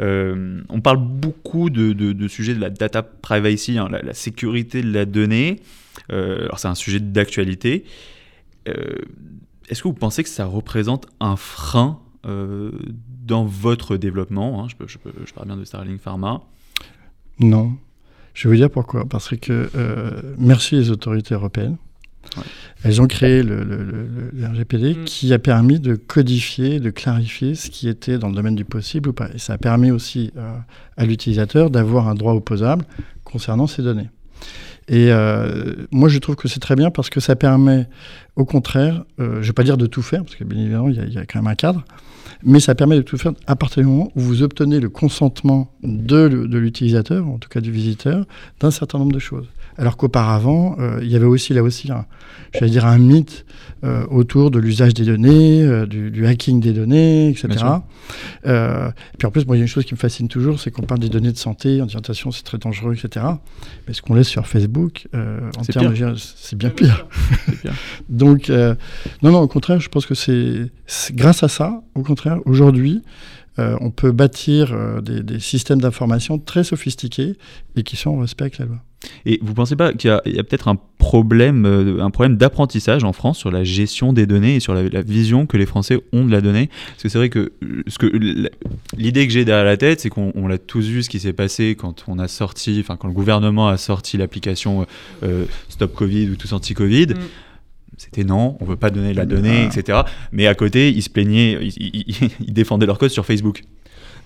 Euh, 0.00 0.60
on 0.68 0.80
parle 0.82 0.98
beaucoup 0.98 1.70
de, 1.70 1.92
de, 1.92 2.28
sujets 2.28 2.54
de 2.54 2.60
la 2.60 2.70
data 2.70 3.02
privacy, 3.02 3.78
hein, 3.78 3.88
la, 3.90 4.12
sécurité 4.12 4.82
de 4.82 4.92
la 4.92 5.06
donnée. 5.06 5.60
Euh, 6.12 6.44
alors 6.44 6.58
c'est 6.58 6.68
un 6.68 6.74
sujet 6.74 7.00
d'actualité. 7.00 7.84
Est-ce 8.66 9.82
que 9.82 9.88
vous 9.88 9.94
pensez 9.94 10.22
que 10.22 10.28
ça 10.28 10.44
représente 10.44 11.06
un 11.20 11.36
frein 11.36 12.00
dans 12.24 13.44
votre 13.44 13.96
développement 13.96 14.64
hein, 14.64 14.68
je, 14.68 14.86
je, 14.86 15.32
parle 15.32 15.46
bien 15.46 15.56
de 15.56 15.64
Starling 15.64 15.98
Pharma. 15.98 16.42
Non. 17.38 17.76
Je 18.34 18.48
vais 18.48 18.54
vous 18.54 18.60
dire 18.60 18.70
pourquoi. 18.70 19.04
Parce 19.08 19.36
que 19.36 19.70
euh, 19.76 20.34
merci 20.36 20.74
les 20.74 20.90
autorités 20.90 21.34
européennes. 21.34 21.76
Elles 22.82 23.02
ont 23.02 23.06
créé 23.06 23.42
le, 23.42 24.32
RGPD 24.42 24.94
mm. 24.94 25.04
qui 25.04 25.32
a 25.32 25.38
permis 25.38 25.78
de 25.78 25.94
codifier, 25.94 26.80
de 26.80 26.90
clarifier 26.90 27.54
ce 27.54 27.70
qui 27.70 27.88
était 27.88 28.18
dans 28.18 28.28
le 28.28 28.34
domaine 28.34 28.56
du 28.56 28.64
possible 28.64 29.10
ou 29.10 29.12
pas. 29.12 29.28
Et 29.34 29.38
ça 29.38 29.54
a 29.54 29.58
permis 29.58 29.90
aussi 29.90 30.32
euh, 30.36 30.56
à 30.96 31.06
l'utilisateur 31.06 31.70
d'avoir 31.70 32.08
un 32.08 32.14
droit 32.14 32.32
opposable 32.32 32.84
concernant 33.24 33.66
ces 33.66 33.82
données. 33.82 34.10
Et 34.88 35.12
euh, 35.12 35.74
moi, 35.92 36.08
je 36.08 36.18
trouve 36.18 36.36
que 36.36 36.48
c'est 36.48 36.60
très 36.60 36.76
bien 36.76 36.90
parce 36.90 37.08
que 37.08 37.20
ça 37.20 37.36
permet, 37.36 37.88
au 38.36 38.44
contraire, 38.44 39.04
je 39.18 39.24
ne 39.24 39.40
vais 39.40 39.52
pas 39.52 39.62
dire 39.62 39.78
de 39.78 39.86
tout 39.86 40.02
faire, 40.02 40.22
parce 40.24 40.34
que 40.34 40.44
bien 40.44 40.60
évidemment, 40.60 40.88
il 40.88 41.12
y, 41.12 41.18
a 41.18 41.24
quand 41.24 41.38
même 41.38 41.46
un 41.46 41.54
cadre, 41.54 41.84
mais 42.42 42.60
ça 42.60 42.74
permet 42.74 42.96
de 42.96 43.02
tout 43.02 43.16
faire 43.18 43.32
à 43.46 43.56
partir 43.56 43.82
du 43.82 43.88
moment 43.88 44.10
où 44.16 44.20
vous 44.20 44.42
obtenez 44.42 44.80
le 44.80 44.88
consentement 44.88 45.70
de, 45.82 46.26
l'utilisateur, 46.50 47.28
en 47.28 47.38
tout 47.38 47.48
cas 47.48 47.60
du 47.60 47.70
visiteur, 47.70 48.24
d'un 48.60 48.70
certain 48.70 48.98
nombre 48.98 49.12
de 49.12 49.18
choses. 49.18 49.48
Alors 49.76 49.96
qu'auparavant, 49.96 50.76
euh, 50.78 51.00
il 51.02 51.10
y 51.10 51.16
avait 51.16 51.24
aussi 51.26 51.52
là 51.52 51.62
aussi, 51.62 51.90
j'allais 52.52 52.70
dire, 52.70 52.86
un 52.86 52.98
mythe 52.98 53.44
euh, 53.82 54.06
autour 54.06 54.50
de 54.50 54.58
l'usage 54.58 54.94
des 54.94 55.04
données, 55.04 55.62
euh, 55.62 55.86
du, 55.86 56.26
hacking 56.26 56.60
des 56.60 56.72
données, 56.72 57.28
etc. 57.30 57.48
et 58.44 58.50
puis 59.18 59.26
en 59.26 59.30
plus, 59.30 59.46
moi, 59.46 59.56
il 59.56 59.58
y 59.58 59.62
a 59.62 59.64
une 59.64 59.68
chose 59.68 59.84
qui 59.84 59.94
me 59.94 59.98
fascine 59.98 60.28
toujours, 60.28 60.60
c'est 60.60 60.70
qu'on 60.70 60.82
parle 60.82 61.00
des 61.00 61.08
données 61.08 61.32
de 61.32 61.38
santé, 61.38 61.82
en 61.82 61.86
disant 61.86 61.98
attention, 61.98 62.30
c'est 62.30 62.44
très 62.44 62.58
dangereux, 62.58 62.94
etc. 62.94 63.26
Mais 63.88 63.94
ce 63.94 64.02
qu'on 64.02 64.14
laisse 64.14 64.28
sur 64.28 64.46
Facebook, 64.46 65.08
en 65.12 65.62
termes 65.62 66.16
c'est 66.16 66.56
bien 66.56 66.70
pire. 66.70 67.06
pire. 67.60 67.74
Donc, 68.08 68.48
non, 68.48 69.32
non, 69.32 69.40
au 69.40 69.48
contraire, 69.48 69.80
je 69.80 69.88
pense 69.88 70.06
que 70.06 70.14
c'est 70.14 70.70
grâce 71.12 71.42
à 71.42 71.48
ça, 71.48 71.82
au 71.94 72.02
contraire, 72.02 72.38
aujourd'hui, 72.44 73.02
on 73.58 73.90
peut 73.90 74.12
bâtir 74.12 74.74
des, 75.02 75.22
des, 75.22 75.40
systèmes 75.40 75.80
d'information 75.80 76.38
très 76.38 76.64
sophistiqués 76.64 77.36
et 77.76 77.82
qui 77.82 77.96
sont 77.96 78.10
en 78.10 78.18
respect 78.18 78.44
avec 78.44 78.58
la 78.58 78.66
loi. 78.66 78.78
Et 79.26 79.38
vous 79.42 79.50
ne 79.50 79.54
pensez 79.54 79.76
pas 79.76 79.92
qu'il 79.92 80.10
y 80.10 80.38
a, 80.38 80.44
peut-être 80.44 80.68
un 80.68 80.76
problème, 80.98 81.66
euh, 81.66 82.02
un 82.02 82.10
problème 82.10 82.36
d'apprentissage 82.36 83.04
en 83.04 83.12
France 83.12 83.38
sur 83.38 83.50
la 83.50 83.64
gestion 83.64 84.12
des 84.12 84.26
données 84.26 84.56
et 84.56 84.60
sur 84.60 84.74
la, 84.74 85.02
vision 85.02 85.46
que 85.46 85.56
les 85.56 85.66
Français 85.66 85.98
ont 86.12 86.24
de 86.24 86.32
la 86.32 86.40
donnée? 86.40 86.68
Parce 86.88 87.02
que 87.04 87.08
c'est 87.08 87.18
vrai 87.18 87.28
que, 87.28 87.52
ce 87.86 87.98
que 87.98 88.06
l'idée 88.96 89.26
que 89.26 89.32
j'ai 89.32 89.44
derrière 89.44 89.64
la 89.64 89.76
tête, 89.76 90.00
c'est 90.00 90.10
qu'on 90.10 90.48
l'a 90.48 90.58
tous 90.58 90.86
vu 90.86 91.02
ce 91.02 91.10
qui 91.10 91.20
s'est 91.20 91.32
passé 91.32 91.76
quand 91.78 92.04
on 92.08 92.18
a 92.18 92.28
sorti, 92.28 92.78
enfin 92.80 92.96
quand 92.96 93.08
le 93.08 93.14
gouvernement 93.14 93.68
a 93.68 93.76
sorti 93.76 94.16
l'application 94.16 94.86
euh, 95.22 95.44
Stop 95.68 95.94
Covid 95.94 96.30
ou 96.30 96.36
Tous 96.36 96.52
Anti-Covid. 96.52 97.08
Mm. 97.08 97.18
C'était 97.96 98.24
non, 98.24 98.56
on 98.60 98.64
veut 98.64 98.76
pas 98.76 98.90
donner 98.90 99.14
la 99.14 99.26
donnée, 99.26 99.68
ah. 99.70 99.76
etc. 99.76 99.98
Mais 100.32 100.46
à 100.46 100.54
côté, 100.54 100.90
ils 100.90 101.02
se 101.02 101.10
plaignaient, 101.10 101.58
ils 101.62 102.52
défendaient 102.52 102.86
leur 102.86 102.98
cause 102.98 103.12
sur 103.12 103.24
Facebook. 103.24 103.62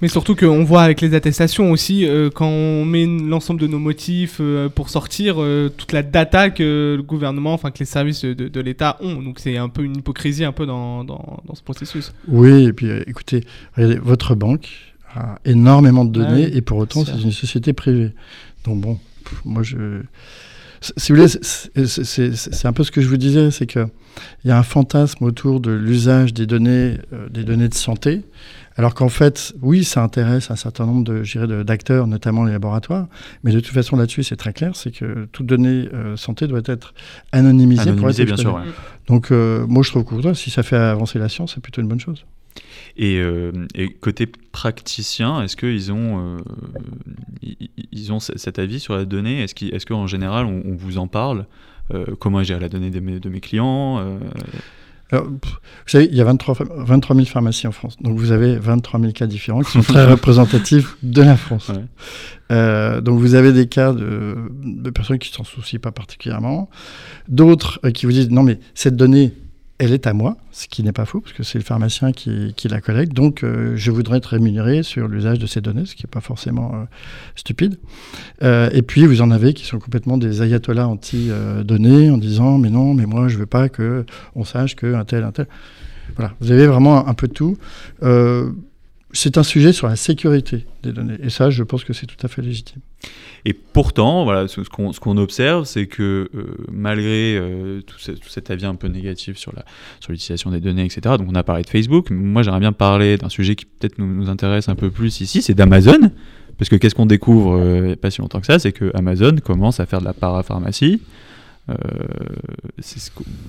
Mais 0.01 0.07
surtout 0.07 0.37
qu'on 0.37 0.63
voit 0.63 0.83
avec 0.83 1.01
les 1.01 1.15
attestations 1.15 1.73
aussi, 1.73 2.07
euh, 2.07 2.31
quand 2.33 2.47
on 2.47 2.85
met 2.85 3.05
l'ensemble 3.05 3.61
de 3.61 3.67
nos 3.67 3.81
motifs 3.81 4.39
euh, 4.41 4.69
pour 4.69 4.91
sortir, 4.91 5.37
euh, 5.39 5.73
toute 5.77 5.93
la 5.93 6.05
data 6.05 6.51
que 6.51 6.95
le 6.97 7.03
gouvernement, 7.03 7.53
enfin 7.53 7.73
que 7.73 7.81
les 7.81 7.85
services 7.85 8.25
de, 8.25 8.61
l'État 8.61 8.97
ont. 9.01 9.21
Donc 9.21 9.41
c'est 9.41 9.57
un 9.57 9.69
peu 9.69 9.83
une 9.83 9.97
hypocrisie 9.97 10.45
un 10.45 10.53
peu 10.53 10.67
dans, 10.67 11.03
dans, 11.03 11.41
ce 11.55 11.63
processus. 11.63 12.13
Oui, 12.29 12.67
et 12.67 12.73
puis 12.73 12.91
écoutez, 13.07 13.43
regardez, 13.77 13.99
votre 13.99 14.37
banque 14.37 14.69
a 15.15 15.39
énormément 15.45 16.05
de 16.05 16.13
données 16.13 16.49
ah 16.53 16.57
et 16.57 16.61
pour 16.61 16.79
autant 16.79 17.05
c'est 17.05 17.21
une 17.21 17.33
société 17.33 17.73
privée. 17.73 18.13
Donc 18.65 18.81
bon, 18.81 19.01
moi 19.45 19.63
je... 19.65 20.03
Si 20.81 21.13
vous 21.13 21.19
voulez, 21.19 21.29
c'est 21.29 22.67
un 22.67 22.73
peu 22.73 22.85
ce 22.85 22.91
que 22.91 23.01
je 23.01 23.09
vous 23.09 23.17
disais, 23.17 23.51
c'est 23.51 23.67
qu'il 23.67 23.89
y 24.45 24.51
a 24.51 24.59
un 24.59 24.63
fantasme 24.63 25.25
autour 25.25 25.61
de 25.61 25.73
l'usage 25.73 26.35
des 26.35 26.47
données, 26.47 26.99
des 27.31 27.45
données 27.45 27.69
de 27.69 27.75
santé, 27.75 28.23
alors 28.79 28.95
qu'en 28.95 29.09
fait, 29.09 29.55
oui, 29.61 29.83
ça 29.83 30.05
intéresse 30.05 30.53
un 30.53 30.57
certain 30.57 30.87
nombre 30.87 31.13
d'acteurs, 31.65 32.07
notamment 32.07 32.45
les 32.45 32.53
laboratoires, 32.53 33.09
mais 33.43 33.51
de 33.51 33.59
toute 33.59 33.75
façon 33.75 33.97
là-dessus, 33.97 34.23
c'est 34.23 34.37
très 34.37 34.53
clair, 34.53 34.77
c'est 34.77 34.93
que 34.93 35.27
toute 35.33 35.47
donnée 35.47 35.89
euh, 35.93 36.17
santé 36.17 36.47
doit 36.47 36.61
être 36.65 36.95
anonymisée, 37.33 37.93
pour 37.95 38.09
être 38.09 38.23
bien 38.23 38.37
sûr. 38.37 38.63
Donc 39.09 39.33
euh, 39.33 39.67
moi, 39.67 39.83
je 39.83 39.91
trouve 39.91 40.05
que 40.05 40.35
si 40.35 40.51
ça 40.51 40.63
fait 40.63 40.77
avancer 40.77 41.19
la 41.19 41.29
science, 41.29 41.55
c'est 41.57 41.61
plutôt 41.61 41.83
une 41.83 41.89
bonne 41.89 41.99
chose. 41.99 42.25
Et, 42.99 43.19
euh, 43.19 43.53
côté 44.01 44.27
praticien, 44.27 45.43
est-ce 45.43 45.57
qu'ils 45.57 45.93
ont, 45.93 46.39
ils 47.93 48.13
ont 48.13 48.21
cet 48.21 48.59
avis 48.59 48.81
sur 48.81 48.97
la 48.97 49.05
donnée? 49.05 49.43
Est-ce 49.43 49.87
qu'en 49.87 50.07
général, 50.07 50.47
on, 50.47 50.75
vous 50.75 50.99
en 50.99 51.07
parle? 51.07 51.47
Comment 52.19 52.43
gérer 52.43 52.61
la 52.61 52.69
donnée 52.69 52.91
de 52.91 53.01
mes, 53.01 53.19
de 53.19 53.29
mes 53.31 53.41
clients 53.41 54.19
vous 55.13 55.39
savez, 55.87 56.07
il 56.11 56.17
y 56.17 56.21
a 56.21 56.25
23, 56.25 56.57
23 56.71 57.17
000 57.17 57.27
pharmacies 57.27 57.67
en 57.67 57.73
France. 57.73 57.97
Donc 58.01 58.19
vous 58.19 58.31
avez 58.31 58.57
23 58.57 59.01
000 59.01 59.13
cas 59.13 59.27
différents 59.27 59.63
qui 59.63 59.73
sont 59.73 59.81
très 59.93 60.05
représentatifs 60.05 60.97
de 61.03 61.23
la 61.23 61.37
France. 61.37 61.71
Euh, 62.51 63.01
donc 63.01 63.19
vous 63.19 63.35
avez 63.35 63.53
des 63.53 63.69
cas 63.69 63.93
de, 63.93 64.37
de 64.63 64.91
personnes 64.91 65.19
qui 65.19 65.33
s'en 65.33 65.45
soucient 65.45 65.81
pas 65.81 65.93
particulièrement. 65.93 66.69
D'autres 67.29 67.81
euh, 67.85 67.91
qui 67.91 68.05
vous 68.05 68.13
disent 68.13 68.31
non 68.31 68.43
mais 68.43 68.59
cette 68.75 68.97
donnée, 68.97 69.33
elle 69.79 69.93
est 69.93 70.07
à 70.09 70.13
moi, 70.13 70.37
ce 70.51 70.67
qui 70.67 70.83
n'est 70.83 70.93
pas 70.93 71.05
faux, 71.05 71.21
parce 71.21 71.33
que 71.33 71.45
c'est 71.45 71.59
le 71.59 71.65
pharmacien 71.65 72.11
qui, 72.11 72.53
la 72.69 72.81
collecte. 72.81 73.13
Donc, 73.13 73.45
euh, 73.45 73.75
je 73.77 73.91
voudrais 73.93 74.19
être 74.19 74.27
rémunéré 74.27 74.83
sur 74.83 75.07
l'usage 75.07 75.39
de 75.39 75.47
ces 75.47 75.61
données, 75.61 75.87
ce 75.87 75.95
qui 75.95 76.05
n'est 76.05 76.11
pas 76.11 76.21
forcément 76.21 76.73
euh, 76.75 76.85
stupide. 77.37 77.79
Euh, 78.43 78.69
et 78.73 78.83
puis, 78.83 79.07
vous 79.07 79.23
en 79.23 79.31
avez 79.31 79.55
qui 79.55 79.65
sont 79.65 79.79
complètement 79.79 80.19
des 80.19 80.43
ayatollahs 80.43 80.89
anti-données, 80.89 82.11
en 82.11 82.19
disant, 82.19 82.59
mais 82.59 82.71
non, 82.71 82.93
mais 82.93 83.07
moi, 83.07 83.29
je 83.29 83.35
ne 83.35 83.41
veux 83.41 83.47
pas 83.47 83.69
qu'on 83.69 84.45
sache 84.45 84.75
qu'un 84.75 85.05
tel, 85.05 85.23
un 85.23 85.33
tel. 85.33 85.47
Voilà, 86.17 86.35
vous 86.41 86.51
avez 86.51 86.67
vraiment 86.67 87.07
un, 87.07 87.15
peu 87.15 87.29
de 87.29 87.35
tout 87.35 87.57
c'est 89.13 89.39
un 89.39 89.43
sujet 89.43 89.73
sur 89.73 89.89
la 89.89 89.97
sécurité 89.97 90.67
des 90.83 90.93
données. 90.93 91.17
Et 91.23 91.31
ça, 91.31 91.49
je 91.49 91.63
pense 91.63 91.85
que 91.85 91.93
c'est 91.93 92.07
tout 92.07 92.25
à 92.25 92.29
fait 92.29 92.43
légitime. 92.43 92.81
Et 93.45 93.55
pourtant, 93.55 94.25
voilà, 94.25 94.49
ce 94.49 94.61
qu'on 94.69 95.17
observe, 95.17 95.65
c'est 95.65 95.87
que 95.87 96.29
euh, 96.35 96.57
malgré 96.71 97.37
euh, 97.37 97.81
tout, 97.81 97.97
cet 97.99 98.51
avis 98.51 98.67
un 98.67 98.75
peu 98.75 98.89
négatif 98.89 99.39
sur 99.39 99.53
l'utilisation 100.09 100.51
sur 100.51 100.59
des 100.59 100.61
données, 100.61 100.85
etc., 100.85 101.17
donc 101.19 101.29
on 101.31 101.35
a 101.35 101.43
parlé 101.43 101.63
de 101.63 101.71
Facebook, 101.71 102.11
moi 102.11 102.43
j'aimerais 102.43 102.61
bien 102.61 102.73
parler 102.73 103.17
d'un 103.17 103.29
sujet 103.29 103.55
qui 103.55 103.65
peut-être 103.65 103.99
nous, 103.99 104.29
intéresse 104.29 104.69
un 104.69 104.75
peu 104.75 104.91
plus 104.91 105.21
ici, 105.21 105.41
c'est 105.41 105.55
d'Amazon. 105.55 106.11
Parce 106.59 106.69
que 106.69 106.77
qu'est-ce 106.77 106.95
qu'on 106.95 107.07
découvre 107.07 107.57
euh, 107.57 107.79
il 107.79 107.85
n'y 107.85 107.93
a 107.93 107.97
pas 107.97 108.11
si 108.11 108.21
longtemps 108.21 108.41
que 108.41 108.47
ça, 108.47 108.59
c'est 108.59 108.73
que 108.73 108.91
Amazon 108.95 109.37
commence 109.37 109.81
à 109.81 109.87
faire 109.87 110.01
de 110.01 110.05
la 110.05 110.13
parapharmacie. 110.13 111.01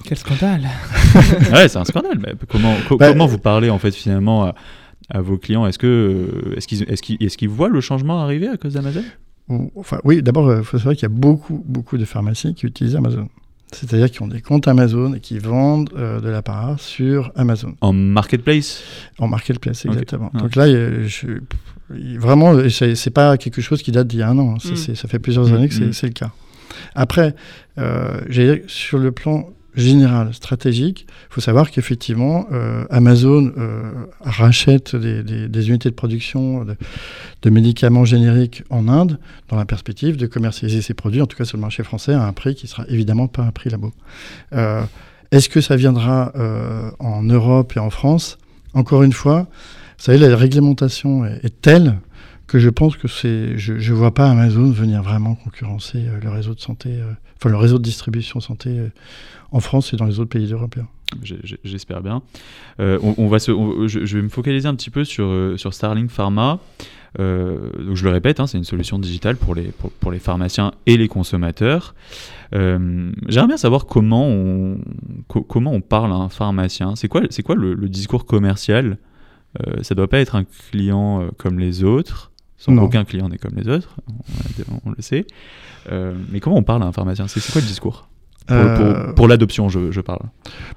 Quel 0.03 0.17
scandale 0.17 0.67
Ouais, 1.53 1.69
c'est 1.69 1.77
un 1.77 1.85
scandale. 1.85 2.19
Mais 2.19 2.33
comment, 2.49 2.75
bah, 2.97 3.11
comment 3.11 3.25
vous 3.25 3.39
parlez 3.39 3.69
en 3.69 3.79
fait 3.79 3.91
finalement 3.91 4.43
à 4.43 4.55
vos 5.15 5.37
clients 5.37 5.65
Est-ce 5.65 5.79
que 5.79 5.87
euh, 5.87 6.55
est-ce 6.55 6.67
qu'ils 6.67 6.83
est-ce 6.83 7.01
qu'ils 7.01 7.17
est 7.19 7.35
qu'ils 7.35 7.49
voient 7.49 7.69
le 7.69 7.81
changement 7.81 8.21
arriver 8.21 8.47
à 8.47 8.57
cause 8.57 8.73
d'Amazon? 8.73 9.03
Enfin, 9.75 9.99
oui, 10.03 10.21
d'abord, 10.21 10.51
il 10.51 10.59
euh, 10.59 10.63
faut 10.63 10.77
savoir 10.77 10.93
qu'il 10.93 11.03
y 11.03 11.11
a 11.11 11.15
beaucoup, 11.15 11.63
beaucoup 11.65 11.97
de 11.97 12.05
pharmacies 12.05 12.53
qui 12.53 12.67
utilisent 12.67 12.95
Amazon. 12.95 13.27
C'est-à-dire 13.71 14.11
qui 14.11 14.21
ont 14.21 14.27
des 14.27 14.41
comptes 14.41 14.67
Amazon 14.67 15.13
et 15.15 15.19
qui 15.19 15.39
vendent 15.39 15.89
euh, 15.95 16.19
de 16.19 16.29
l'apparat 16.29 16.75
sur 16.77 17.31
Amazon. 17.35 17.75
En 17.81 17.93
marketplace? 17.93 18.83
En 19.17 19.27
marketplace, 19.27 19.85
exactement. 19.85 20.31
Donc 20.35 20.55
là, 20.55 20.67
je, 20.67 21.39
vraiment, 21.89 22.55
c'est 22.69 23.09
pas 23.09 23.37
quelque 23.37 23.61
chose 23.61 23.81
qui 23.81 23.91
date 23.91 24.07
d'il 24.07 24.19
y 24.19 24.23
a 24.23 24.29
un 24.29 24.37
an. 24.37 24.55
Hmm. 24.55 24.75
Ça 24.75 25.07
fait 25.07 25.19
plusieurs 25.19 25.49
hmm. 25.49 25.55
années 25.55 25.69
que 25.69 25.83
hmm. 25.83 25.93
c'est 25.93 26.07
le 26.07 26.13
cas. 26.13 26.31
Après, 26.95 27.35
euh, 27.77 28.61
sur 28.67 28.97
le 28.97 29.11
plan 29.11 29.49
général, 29.75 30.33
stratégique, 30.33 31.05
il 31.09 31.33
faut 31.33 31.41
savoir 31.41 31.71
qu'effectivement, 31.71 32.47
euh, 32.51 32.85
Amazon 32.89 33.51
euh, 33.57 33.91
rachète 34.21 34.95
des, 34.95 35.69
unités 35.69 35.89
de 35.89 35.95
production 35.95 36.65
de, 36.65 37.49
médicaments 37.49 38.05
génériques 38.05 38.63
en 38.69 38.87
Inde 38.87 39.19
dans 39.47 39.57
la 39.57 39.65
perspective 39.65 40.17
de 40.17 40.27
commercialiser 40.27 40.81
ces 40.81 40.93
produits, 40.93 41.21
en 41.21 41.27
tout 41.27 41.37
cas 41.37 41.45
sur 41.45 41.57
le 41.57 41.61
marché 41.61 41.83
français, 41.83 42.13
à 42.13 42.25
un 42.25 42.33
prix 42.33 42.55
qui 42.55 42.67
sera 42.67 42.85
évidemment 42.87 43.27
pas 43.27 43.43
un 43.43 43.51
prix 43.51 43.69
labo. 43.69 43.91
Euh, 44.53 44.83
est-ce 45.31 45.49
que 45.49 45.61
ça 45.61 45.75
viendra 45.75 46.33
en 46.97 47.21
Europe 47.21 47.73
et 47.75 47.79
en 47.79 47.91
France? 47.91 48.39
Encore 48.73 49.03
une 49.03 49.13
fois, 49.13 49.47
vous 49.99 50.05
savez, 50.05 50.17
la 50.17 50.35
réglementation 50.35 51.25
est, 51.25 51.61
telle 51.61 51.99
que 52.49 52.59
je 52.59 52.69
pense 52.69 52.97
que 52.97 53.07
c'est, 53.07 53.57
je 53.57 53.73
ne 53.73 53.95
vois 53.95 54.13
pas 54.13 54.29
Amazon 54.29 54.69
venir 54.71 55.01
vraiment 55.03 55.35
concurrencer 55.35 56.05
le 56.21 56.29
réseau 56.29 56.53
de 56.53 56.59
santé, 56.59 56.99
enfin 57.37 57.49
le 57.49 57.57
réseau 57.57 57.77
de 57.77 57.83
distribution 57.83 58.39
santé 58.39 58.79
en 59.51 59.59
France 59.59 59.93
et 59.93 59.97
dans 59.97 60.05
les 60.05 60.19
autres 60.19 60.29
pays 60.29 60.51
européens. 60.51 60.87
J'espère 61.63 62.01
bien. 62.01 62.21
Euh, 62.79 62.99
on, 63.01 63.27
va 63.27 63.37
je, 63.39 64.15
vais 64.15 64.21
me 64.21 64.29
focaliser 64.29 64.67
un 64.67 64.75
petit 64.75 64.89
peu 64.89 65.03
sur, 65.03 65.25
euh, 65.25 65.57
sur 65.57 65.73
Starlink 65.73 66.09
Pharma. 66.09 66.59
Euh, 67.19 67.71
donc 67.83 67.95
je 67.95 68.03
le 68.03 68.11
répète, 68.11 68.39
hein, 68.39 68.45
c'est 68.45 68.59
une 68.59 68.63
solution 68.63 68.99
digitale 68.99 69.35
pour 69.35 69.55
les, 69.55 70.19
pharmaciens 70.19 70.71
et 70.85 70.97
les 70.97 71.07
consommateurs. 71.07 71.95
J'aimerais 72.51 73.47
bien 73.47 73.57
savoir 73.57 73.85
comment 73.87 74.27
on, 74.27 75.81
parle 75.81 76.11
à 76.11 76.15
un 76.15 76.29
pharmacien. 76.29 76.95
C'est 76.95 77.07
quoi, 77.07 77.21
le, 77.21 77.89
discours 77.89 78.25
commercial? 78.25 78.97
Ça 79.81 79.95
doit 79.95 80.07
pas 80.07 80.19
être 80.19 80.35
un 80.35 80.43
client 80.43 81.27
comme 81.37 81.57
les 81.59 81.83
autres. 81.83 82.28
Sans 82.59 82.77
aucun 82.77 83.05
client 83.05 83.29
n'est 83.29 83.37
comme 83.37 83.55
les 83.55 83.67
autres, 83.67 83.95
on, 84.85 84.91
le 84.91 85.01
sait. 85.01 85.25
mais 85.89 86.39
comment 86.39 86.57
on 86.57 86.63
parle 86.63 86.83
à 86.83 86.85
un 86.85 86.91
pharmacien 86.91 87.27
C'est 87.27 87.41
quoi 87.51 87.61
le 87.61 87.67
discours? 87.67 88.09
Euh, 88.51 89.13
pour, 89.13 89.27
l'adoption, 89.27 89.69
je, 89.69 90.01
parle. 90.01 90.21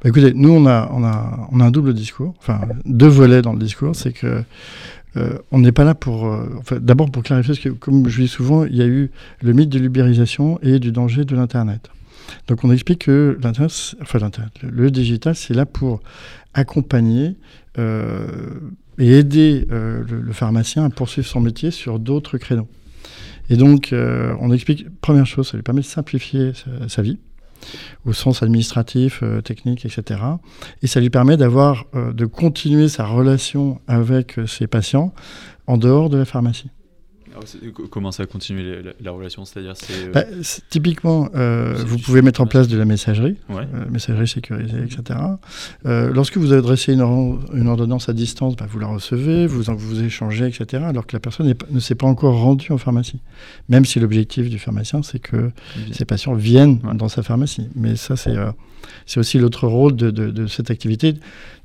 Bah, 0.02 0.08
écoutez, 0.08 0.32
nous, 0.34 0.50
on 0.50 0.66
a, 0.66 0.90
on, 0.92 1.04
a, 1.04 1.48
on 1.50 1.60
a 1.60 1.64
un 1.64 1.70
double 1.70 1.94
discours, 1.94 2.34
enfin 2.38 2.60
deux 2.84 3.08
volets 3.08 3.42
dans 3.42 3.52
le 3.52 3.58
discours. 3.58 3.96
C'est 3.96 4.12
que 4.12 4.44
euh, 5.16 5.38
on 5.50 5.60
n'est 5.60 5.72
pas 5.72 5.84
là 5.84 5.94
pour. 5.94 6.26
Euh, 6.26 6.60
D'abord, 6.80 7.10
pour 7.10 7.22
clarifier, 7.22 7.54
parce 7.54 7.64
que 7.64 7.70
comme 7.70 8.08
je 8.08 8.22
dis 8.22 8.28
souvent, 8.28 8.64
il 8.64 8.76
y 8.76 8.82
a 8.82 8.86
eu 8.86 9.10
le 9.40 9.52
mythe 9.52 9.70
de 9.70 9.78
l'ubérisation 9.78 10.58
et 10.62 10.78
du 10.78 10.92
danger 10.92 11.24
de 11.24 11.34
l'Internet. 11.34 11.90
Donc, 12.46 12.64
on 12.64 12.70
explique 12.70 13.06
que 13.06 13.38
l'Internet, 13.42 13.96
enfin, 14.02 14.18
l'Internet, 14.18 14.52
le 14.62 14.90
digital, 14.90 15.34
c'est 15.34 15.54
là 15.54 15.66
pour 15.66 16.00
accompagner 16.54 17.36
et 18.98 19.18
aider 19.18 19.66
le, 19.70 20.32
pharmacien 20.32 20.84
à 20.84 20.90
poursuivre 20.90 21.26
son 21.26 21.40
métier 21.40 21.70
sur 21.70 21.98
d'autres 21.98 22.38
créneaux. 22.38 22.68
Et 23.50 23.56
donc, 23.56 23.92
on 23.92 24.52
explique, 24.52 24.86
première 25.00 25.26
chose, 25.26 25.48
ça 25.48 25.56
lui 25.56 25.62
permet 25.62 25.80
de 25.80 25.86
simplifier 25.86 26.52
sa 26.88 27.02
vie 27.02 27.18
au 28.04 28.12
sens 28.12 28.42
administratif, 28.42 29.20
euh, 29.22 29.40
technique, 29.40 29.84
etc. 29.84 30.20
Et 30.82 30.86
ça 30.86 31.00
lui 31.00 31.10
permet 31.10 31.36
d'avoir, 31.36 31.86
euh, 31.94 32.12
de 32.12 32.26
continuer 32.26 32.88
sa 32.88 33.06
relation 33.06 33.80
avec 33.86 34.38
euh, 34.38 34.46
ses 34.46 34.66
patients 34.66 35.12
en 35.66 35.76
dehors 35.76 36.10
de 36.10 36.18
la 36.18 36.24
pharmacie. 36.24 36.70
Comment 37.90 38.12
ça 38.12 38.26
continue 38.26 38.62
la, 39.02 39.10
relation? 39.10 39.44
C'est-à-dire, 39.44 39.74
c'est, 39.76 40.10
bah, 40.12 40.24
typiquement, 40.70 41.28
vous 41.84 41.98
pouvez 41.98 42.22
mettre 42.22 42.40
en 42.40 42.46
place 42.46 42.68
de 42.68 42.76
la 42.76 42.84
messagerie, 42.84 43.36
messagerie 43.90 44.28
sécurisée, 44.28 44.82
etc. 44.84 45.18
lorsque 45.84 46.36
vous 46.36 46.52
adressez 46.52 46.94
une, 46.94 47.00
une 47.54 47.68
ordonnance 47.68 48.08
à 48.08 48.12
distance, 48.12 48.56
bah, 48.56 48.66
vous 48.68 48.78
la 48.78 48.86
recevez, 48.86 49.46
vous 49.46 49.62
vous 49.62 50.02
échangez, 50.02 50.46
etc. 50.46 50.84
Alors 50.84 51.06
que 51.06 51.14
la 51.16 51.20
personne 51.20 51.52
ne 51.70 51.80
s'est 51.80 51.94
pas 51.94 52.06
encore 52.06 52.38
rendue 52.38 52.72
en 52.72 52.78
pharmacie, 52.78 53.20
même 53.68 53.84
si 53.84 54.00
l'objectif 54.00 54.48
du 54.48 54.58
pharmacien, 54.58 55.02
c'est 55.02 55.18
que 55.18 55.50
ces 55.92 56.04
patients 56.04 56.34
viennent 56.34 56.78
dans 56.94 57.08
sa 57.08 57.22
pharmacie. 57.22 57.68
Mais 57.74 57.96
ça, 57.96 58.16
c'est 58.16 58.36
c'est 59.06 59.20
aussi 59.20 59.38
l'autre 59.38 59.66
rôle 59.66 59.96
de, 59.96 60.46
cette 60.46 60.70
activité. 60.70 61.14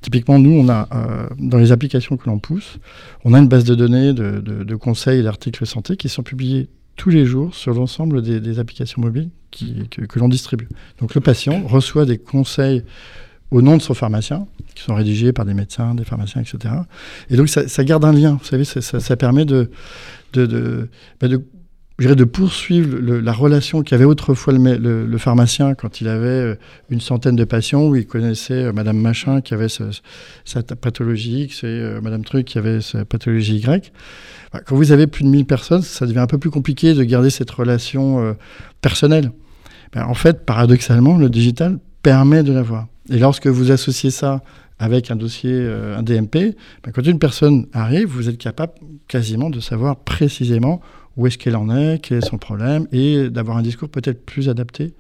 Typiquement, 0.02 0.40
nous, 0.40 0.52
on 0.52 0.70
a, 0.70 0.88
euh, 0.94 1.28
dans 1.40 1.58
les 1.58 1.72
applications 1.72 2.18
que 2.18 2.30
l'on 2.30 2.40
pousse, 2.40 2.78
on 3.24 3.34
a 3.34 3.40
une 3.40 3.48
base 3.48 3.64
de 3.64 3.76
données 3.76 4.14
de, 4.14 4.76
conseils 4.76 5.20
et 5.20 5.24
d'articles 5.24 5.66
santé 5.66 5.98
qui 5.98 6.10
sont 6.10 6.24
publiés 6.24 6.70
tous 6.96 7.10
les 7.10 7.26
jours 7.26 7.54
sur 7.54 7.74
l'ensemble 7.74 8.22
des, 8.22 8.60
applications 8.60 9.02
mobiles 9.02 9.30
que, 9.52 10.20
l'on 10.20 10.30
distribue. 10.30 10.68
Donc 11.00 11.16
le 11.16 11.22
patient 11.22 11.66
reçoit 11.66 12.06
des 12.06 12.18
conseils 12.18 12.84
au 13.50 13.62
nom 13.62 13.78
de 13.78 13.82
son 13.82 13.94
pharmacien, 13.94 14.46
qui 14.76 14.84
sont 14.84 14.96
rédigés 14.96 15.32
par 15.32 15.46
des 15.46 15.54
médecins, 15.54 15.96
des 15.96 16.04
pharmaciens, 16.04 16.42
etc. 16.42 16.74
Et 17.30 17.38
donc 17.38 17.48
ça, 17.50 17.84
garde 17.84 18.04
un 18.04 18.12
lien, 18.12 18.38
vous 18.40 18.46
savez, 18.46 18.66
ça, 18.66 19.16
permet 19.16 19.46
de, 19.46 19.70
bah, 20.34 21.28
de 21.28 21.42
poursuivre 22.26 23.00
la 23.00 23.34
relation 23.34 23.82
qu'avait 23.82 24.06
autrefois 24.06 24.54
le, 24.54 25.18
pharmacien 25.18 25.74
quand 25.74 26.00
il 26.00 26.08
avait 26.08 26.28
euh, 26.28 26.56
une 26.90 27.02
centaine 27.02 27.36
de 27.36 27.44
patients, 27.44 27.88
où 27.88 27.96
il 27.96 28.06
connaissait 28.06 28.66
euh, 28.66 28.72
Madame 28.72 28.98
Machin 28.98 29.42
qui 29.42 29.54
avait 29.56 29.68
sa 29.68 30.64
pathologie 30.80 31.44
X 31.44 31.64
et 31.64 31.68
euh, 31.68 32.02
Madame 32.02 32.24
Truc 32.24 32.46
qui 32.46 32.60
avait 32.60 32.82
sa 32.82 33.04
pathologie 33.04 33.58
Y. 33.58 33.92
Bah, 34.54 34.62
quand 34.66 34.76
vous 34.76 34.92
avez 34.92 35.08
plus 35.08 35.24
de 35.24 35.30
1000 35.30 35.46
personnes, 35.46 35.82
ça 35.82 36.06
devient 36.06 36.20
un 36.20 36.28
peu 36.28 36.38
plus 36.38 36.52
compliqué 36.52 36.94
de 36.94 37.04
garder 37.04 37.32
cette 37.32 37.50
relation 37.50 38.36
personnelle. 38.82 39.32
Bah, 39.94 40.08
en 40.08 40.14
fait, 40.14 40.46
paradoxalement, 40.46 41.18
le 41.18 41.30
digital 41.30 41.80
permet 42.04 42.44
de 42.44 42.54
l'avoir. 42.54 42.88
Et 43.10 43.18
lorsque 43.18 43.48
vous 43.48 43.72
associez 43.72 44.12
ça 44.12 44.44
avec 44.80 45.10
un 45.10 45.16
dossier, 45.16 45.68
un 45.98 46.04
DMP, 46.04 46.56
bah, 46.84 46.92
quand 46.94 47.06
une 47.06 47.20
personne 47.20 47.66
arrive, 47.74 48.08
vous 48.08 48.30
êtes 48.30 48.38
capable 48.38 48.74
quasiment 49.08 49.50
de 49.50 49.60
savoir 49.60 49.98
précisément 49.98 50.82
où 51.18 51.28
est-ce 51.28 51.38
qu'elle 51.38 51.56
en 51.56 51.76
est, 51.76 52.00
quel 52.02 52.20
est 52.20 52.26
son 52.26 52.38
problème, 52.38 52.88
et 52.92 53.30
d'avoir 53.30 53.58
un 53.58 53.62
discours 53.62 53.90
peut-être 53.90 54.26
plus 54.26 54.50
adapté 54.50 54.94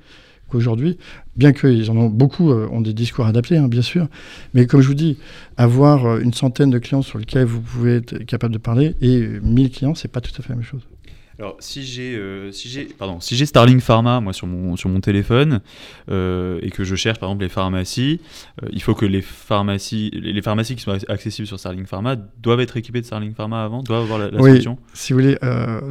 qu'aujourd'hui, 0.50 0.98
bien 1.36 1.54
qu'ils 1.54 1.92
en 1.92 1.98
ont 1.98 2.10
beaucoup, 2.10 2.52
euh, 2.52 2.68
ont 2.72 2.82
des 2.82 2.94
discours 2.94 3.26
adaptés, 3.26 3.58
hein, 3.58 3.68
bien 3.68 3.82
sûr. 3.82 4.08
Mais 4.54 4.66
comme 4.66 4.82
je 4.82 4.88
vous 4.88 4.94
dis, 4.94 5.18
avoir 5.58 6.06
euh, 6.06 6.20
une 6.20 6.34
centaine 6.34 6.70
de 6.70 6.80
clients 6.80 7.02
sur 7.02 7.20
lesquels 7.20 7.46
vous 7.46 7.62
pouvez 7.62 7.98
être 7.98 8.18
capable 8.20 8.54
de 8.54 8.60
parler 8.60 8.96
et 9.02 9.28
1000 9.42 9.72
clients, 9.72 9.96
c'est 9.96 10.08
pas 10.08 10.22
tout 10.22 10.32
à 10.38 10.42
fait 10.42 10.50
la 10.50 10.56
même 10.56 10.64
chose. 10.64 10.88
Alors, 11.40 11.56
si 11.60 11.84
j'ai 11.84 12.16
euh, 12.16 12.52
si 12.52 12.68
j'ai 12.68 12.86
pardon, 12.86 13.20
si 13.20 13.36
j'ai 13.36 13.46
Starling 13.46 13.80
Pharma 13.80 14.20
moi 14.22 14.34
sur 14.34 14.48
mon 14.48 14.76
sur 14.76 14.90
mon 14.90 15.00
téléphone 15.02 15.62
euh, 16.10 16.60
et 16.64 16.72
que 16.72 16.84
je 16.84 16.96
cherche 16.96 17.20
par 17.20 17.30
exemple 17.30 17.44
les 17.44 17.50
pharmacies, 17.50 18.22
euh, 18.64 18.70
il 18.72 18.82
faut 18.82 18.96
que 18.96 19.06
les 19.06 19.22
pharmacies 19.22 20.10
les, 20.14 20.42
pharmacies 20.42 20.76
qui 20.76 20.82
sont 20.82 20.98
accessibles 21.08 21.48
sur 21.48 21.60
Starling 21.60 21.86
Pharma 21.86 22.16
doivent 22.16 22.62
être 22.62 22.76
équipées 22.78 23.02
de 23.02 23.06
Starling 23.06 23.36
Pharma 23.36 23.64
avant, 23.64 23.84
doivent 23.84 24.02
avoir 24.02 24.18
la, 24.18 24.30
oui, 24.42 24.66
Si 24.94 25.14
vous 25.14 25.20
voulez, 25.20 25.38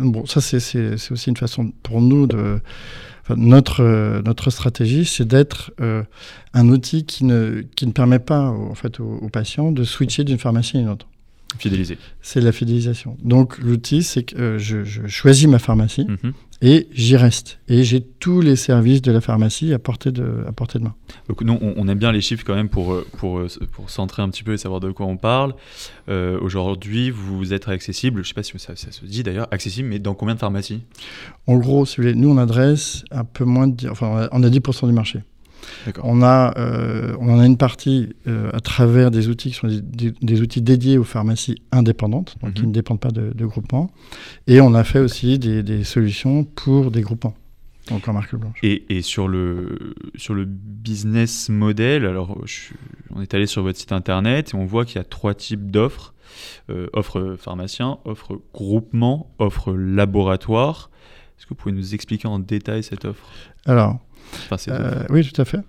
bon, 0.00 0.26
ça 0.26 0.40
c'est 0.40 1.12
aussi 1.12 1.30
une 1.30 1.36
façon 1.36 1.72
pour 1.84 2.00
nous 2.00 2.26
de 2.26 2.60
notre, 3.36 4.22
notre 4.24 4.50
stratégie, 4.50 5.04
c'est 5.04 5.26
d'être 5.26 5.72
un 5.78 6.68
outil 6.68 7.04
qui 7.04 7.24
ne, 7.24 7.62
qui 7.76 7.86
ne 7.86 7.92
permet 7.92 8.18
pas 8.18 8.48
en 8.48 8.74
fait, 8.74 8.98
aux 8.98 9.28
patients 9.28 9.70
de 9.70 9.84
switcher 9.84 10.24
d'une 10.24 10.38
pharmacie 10.38 10.76
à 10.76 10.80
une 10.80 10.88
autre. 10.88 11.06
Fidéliser. 11.58 11.96
C'est 12.22 12.40
la 12.40 12.52
fidélisation. 12.52 13.16
Donc 13.22 13.58
l'outil, 13.58 14.02
c'est 14.02 14.24
que 14.24 14.36
euh, 14.36 14.58
je, 14.58 15.06
choisis 15.06 15.46
ma 15.46 15.58
pharmacie 15.58 16.06
mhm. 16.06 16.32
et 16.60 16.88
j'y 16.92 17.16
reste. 17.16 17.60
Et 17.68 17.84
j'ai 17.84 18.02
tous 18.02 18.40
les 18.40 18.56
services 18.56 19.00
de 19.00 19.12
la 19.12 19.20
pharmacie 19.20 19.72
à 19.72 19.78
portée 19.78 20.10
de, 20.10 20.44
à 20.46 20.52
portée 20.52 20.78
de 20.78 20.84
main. 20.84 20.94
Donc 21.28 21.42
nous, 21.42 21.56
on, 21.60 21.88
aime 21.88 21.98
bien 21.98 22.12
les 22.12 22.20
chiffres 22.20 22.44
quand 22.44 22.54
même 22.54 22.68
pour, 22.68 22.92
euh, 22.92 23.06
pour, 23.18 23.38
euh, 23.38 23.48
pour 23.72 23.90
centrer 23.90 24.22
un 24.22 24.28
petit 24.28 24.42
peu 24.42 24.52
et 24.54 24.58
savoir 24.58 24.80
de 24.80 24.90
quoi 24.90 25.06
on 25.06 25.16
parle. 25.16 25.54
Aujourd'hui, 26.08 27.10
vous 27.10 27.52
êtes 27.52 27.68
accessible, 27.68 28.18
je 28.18 28.20
ne 28.22 28.26
sais 28.28 28.34
pas 28.34 28.42
si 28.42 28.58
ça, 28.58 28.76
ça 28.76 28.90
se 28.90 29.04
dit 29.04 29.22
d'ailleurs, 29.22 29.48
accessible, 29.50 29.88
mais 29.88 29.98
dans 29.98 30.14
combien 30.14 30.34
de 30.34 30.40
pharmacies? 30.40 30.82
En 31.46 31.56
gros, 31.56 31.86
si 31.86 31.96
vous 31.96 32.02
voulez, 32.02 32.14
nous 32.14 32.30
on 32.30 32.38
adresse 32.38 33.04
un 33.10 33.24
peu 33.24 33.44
moins 33.44 33.66
de... 33.66 33.88
Enfin, 33.88 34.28
on 34.32 34.42
a 34.42 34.48
10% 34.48 34.86
du 34.86 34.92
marché. 34.92 35.22
On, 36.02 36.22
a, 36.22 36.54
euh, 36.58 37.16
on 37.20 37.28
en 37.32 37.38
a 37.38 37.46
une 37.46 37.56
partie 37.56 38.14
euh, 38.26 38.50
à 38.52 38.60
travers 38.60 39.10
des 39.10 39.28
outils 39.28 39.50
qui 39.50 39.56
sont 39.56 39.68
des, 39.68 40.40
outils 40.40 40.62
dédiés 40.62 40.98
aux 40.98 41.04
pharmacies 41.04 41.56
indépendantes, 41.72 42.36
donc 42.42 42.54
qui 42.54 42.62
mhm. 42.62 42.68
ne 42.68 42.72
dépendent 42.72 43.00
pas 43.00 43.10
de, 43.10 43.46
groupements. 43.46 43.90
Et 44.46 44.60
on 44.60 44.74
a 44.74 44.84
fait 44.84 44.98
aussi 44.98 45.38
des, 45.38 45.84
solutions 45.84 46.44
pour 46.44 46.90
des 46.90 47.02
groupements. 47.02 47.34
Donc 47.90 48.08
en 48.08 48.12
marque 48.12 48.34
blanche. 48.34 48.58
Et, 48.64 49.00
sur, 49.02 49.28
le, 49.28 49.94
sur 50.16 50.34
le 50.34 50.44
business 50.44 51.48
model, 51.48 52.04
alors 52.04 52.36
on 53.14 53.22
est 53.22 53.32
allé 53.34 53.46
sur 53.46 53.62
votre 53.62 53.78
site 53.78 53.92
internet 53.92 54.52
et 54.52 54.56
on 54.56 54.64
voit 54.64 54.84
qu'il 54.84 54.96
y 54.96 55.00
a 55.00 55.04
trois 55.04 55.34
types 55.34 55.70
d'offres. 55.70 56.12
Euh, 56.68 56.88
offre 56.92 57.36
pharmacien, 57.38 57.98
offre 58.04 58.40
groupement, 58.52 59.30
offre 59.38 59.72
laboratoire. 59.72 60.90
Est-ce 61.38 61.46
que 61.46 61.50
vous 61.50 61.54
pouvez 61.54 61.74
nous 61.74 61.94
expliquer 61.94 62.28
en 62.28 62.38
détail 62.38 62.82
cette 62.82 63.04
offre? 63.04 63.24
Alors, 63.66 63.98
euh, 64.68 65.04
oui, 65.10 65.28
tout 65.28 65.40
à 65.40 65.44
fait. 65.44 65.60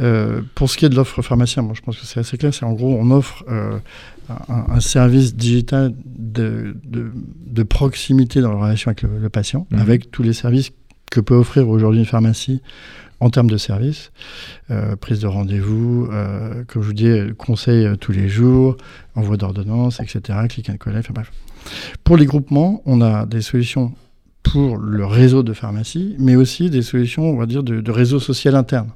Euh, 0.00 0.42
pour 0.54 0.70
ce 0.70 0.76
qui 0.76 0.84
est 0.84 0.88
de 0.88 0.94
l'offre 0.94 1.22
pharmacien, 1.22 1.66
je 1.72 1.80
pense 1.80 1.98
que 1.98 2.06
c'est 2.06 2.20
assez 2.20 2.36
clair. 2.36 2.52
C'est 2.52 2.64
en 2.64 2.72
gros, 2.72 2.96
on 2.98 3.10
offre 3.10 3.44
euh, 3.48 3.78
un, 4.48 4.80
service 4.80 5.34
digital 5.34 5.92
de, 6.04 6.76
de, 6.84 7.62
proximité 7.62 8.40
dans 8.40 8.52
la 8.52 8.58
relation 8.58 8.88
avec 8.88 9.02
le, 9.02 9.28
patient, 9.28 9.66
mhm. 9.70 9.80
avec 9.80 10.10
tous 10.10 10.22
les 10.22 10.32
services 10.32 10.70
que 11.10 11.20
peut 11.20 11.34
offrir 11.34 11.68
aujourd'hui 11.68 12.00
une 12.00 12.06
pharmacie 12.06 12.62
en 13.20 13.30
termes 13.30 13.50
de 13.50 13.56
services, 13.56 14.10
prise 15.00 15.20
de 15.20 15.28
rendez-vous, 15.28 16.08
comme 16.66 16.82
je 16.82 16.86
vous 16.88 16.92
dis, 16.92 17.12
conseil 17.38 17.86
tous 17.98 18.10
les 18.10 18.28
jours, 18.28 18.76
envoi 19.14 19.36
d'ordonnance, 19.36 20.00
etc., 20.00 20.40
click 20.48 20.70
and 20.70 20.78
collect, 20.78 21.04
enfin 21.04 21.12
bref. 21.14 21.32
Pour 22.02 22.16
les 22.16 22.26
groupements, 22.26 22.82
on 22.84 23.00
a 23.00 23.24
des 23.26 23.40
solutions 23.40 23.94
pour 24.42 24.76
le 24.76 25.06
réseau 25.06 25.42
de 25.42 25.52
pharmacie, 25.52 26.16
mais 26.18 26.36
aussi 26.36 26.70
des 26.70 26.82
solutions, 26.82 27.24
on 27.24 27.36
va 27.36 27.46
dire, 27.46 27.62
de, 27.62 27.90
réseau 27.90 28.20
social 28.20 28.56
interne 28.56 28.90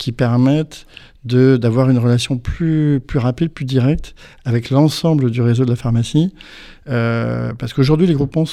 qui 0.00 0.12
permettent 0.12 0.86
d'avoir 1.24 1.90
une 1.90 1.98
relation 1.98 2.38
plus, 2.38 2.98
plus 3.06 3.18
rapide, 3.18 3.50
plus 3.50 3.66
directe 3.66 4.14
avec 4.46 4.70
l'ensemble 4.70 5.30
du 5.30 5.42
réseau 5.42 5.66
de 5.66 5.70
la 5.70 5.76
pharmacie. 5.76 6.32
Euh, 6.88 7.52
parce 7.58 7.74
qu'aujourd'hui, 7.74 8.06
les 8.06 8.14
groupements, 8.14 8.44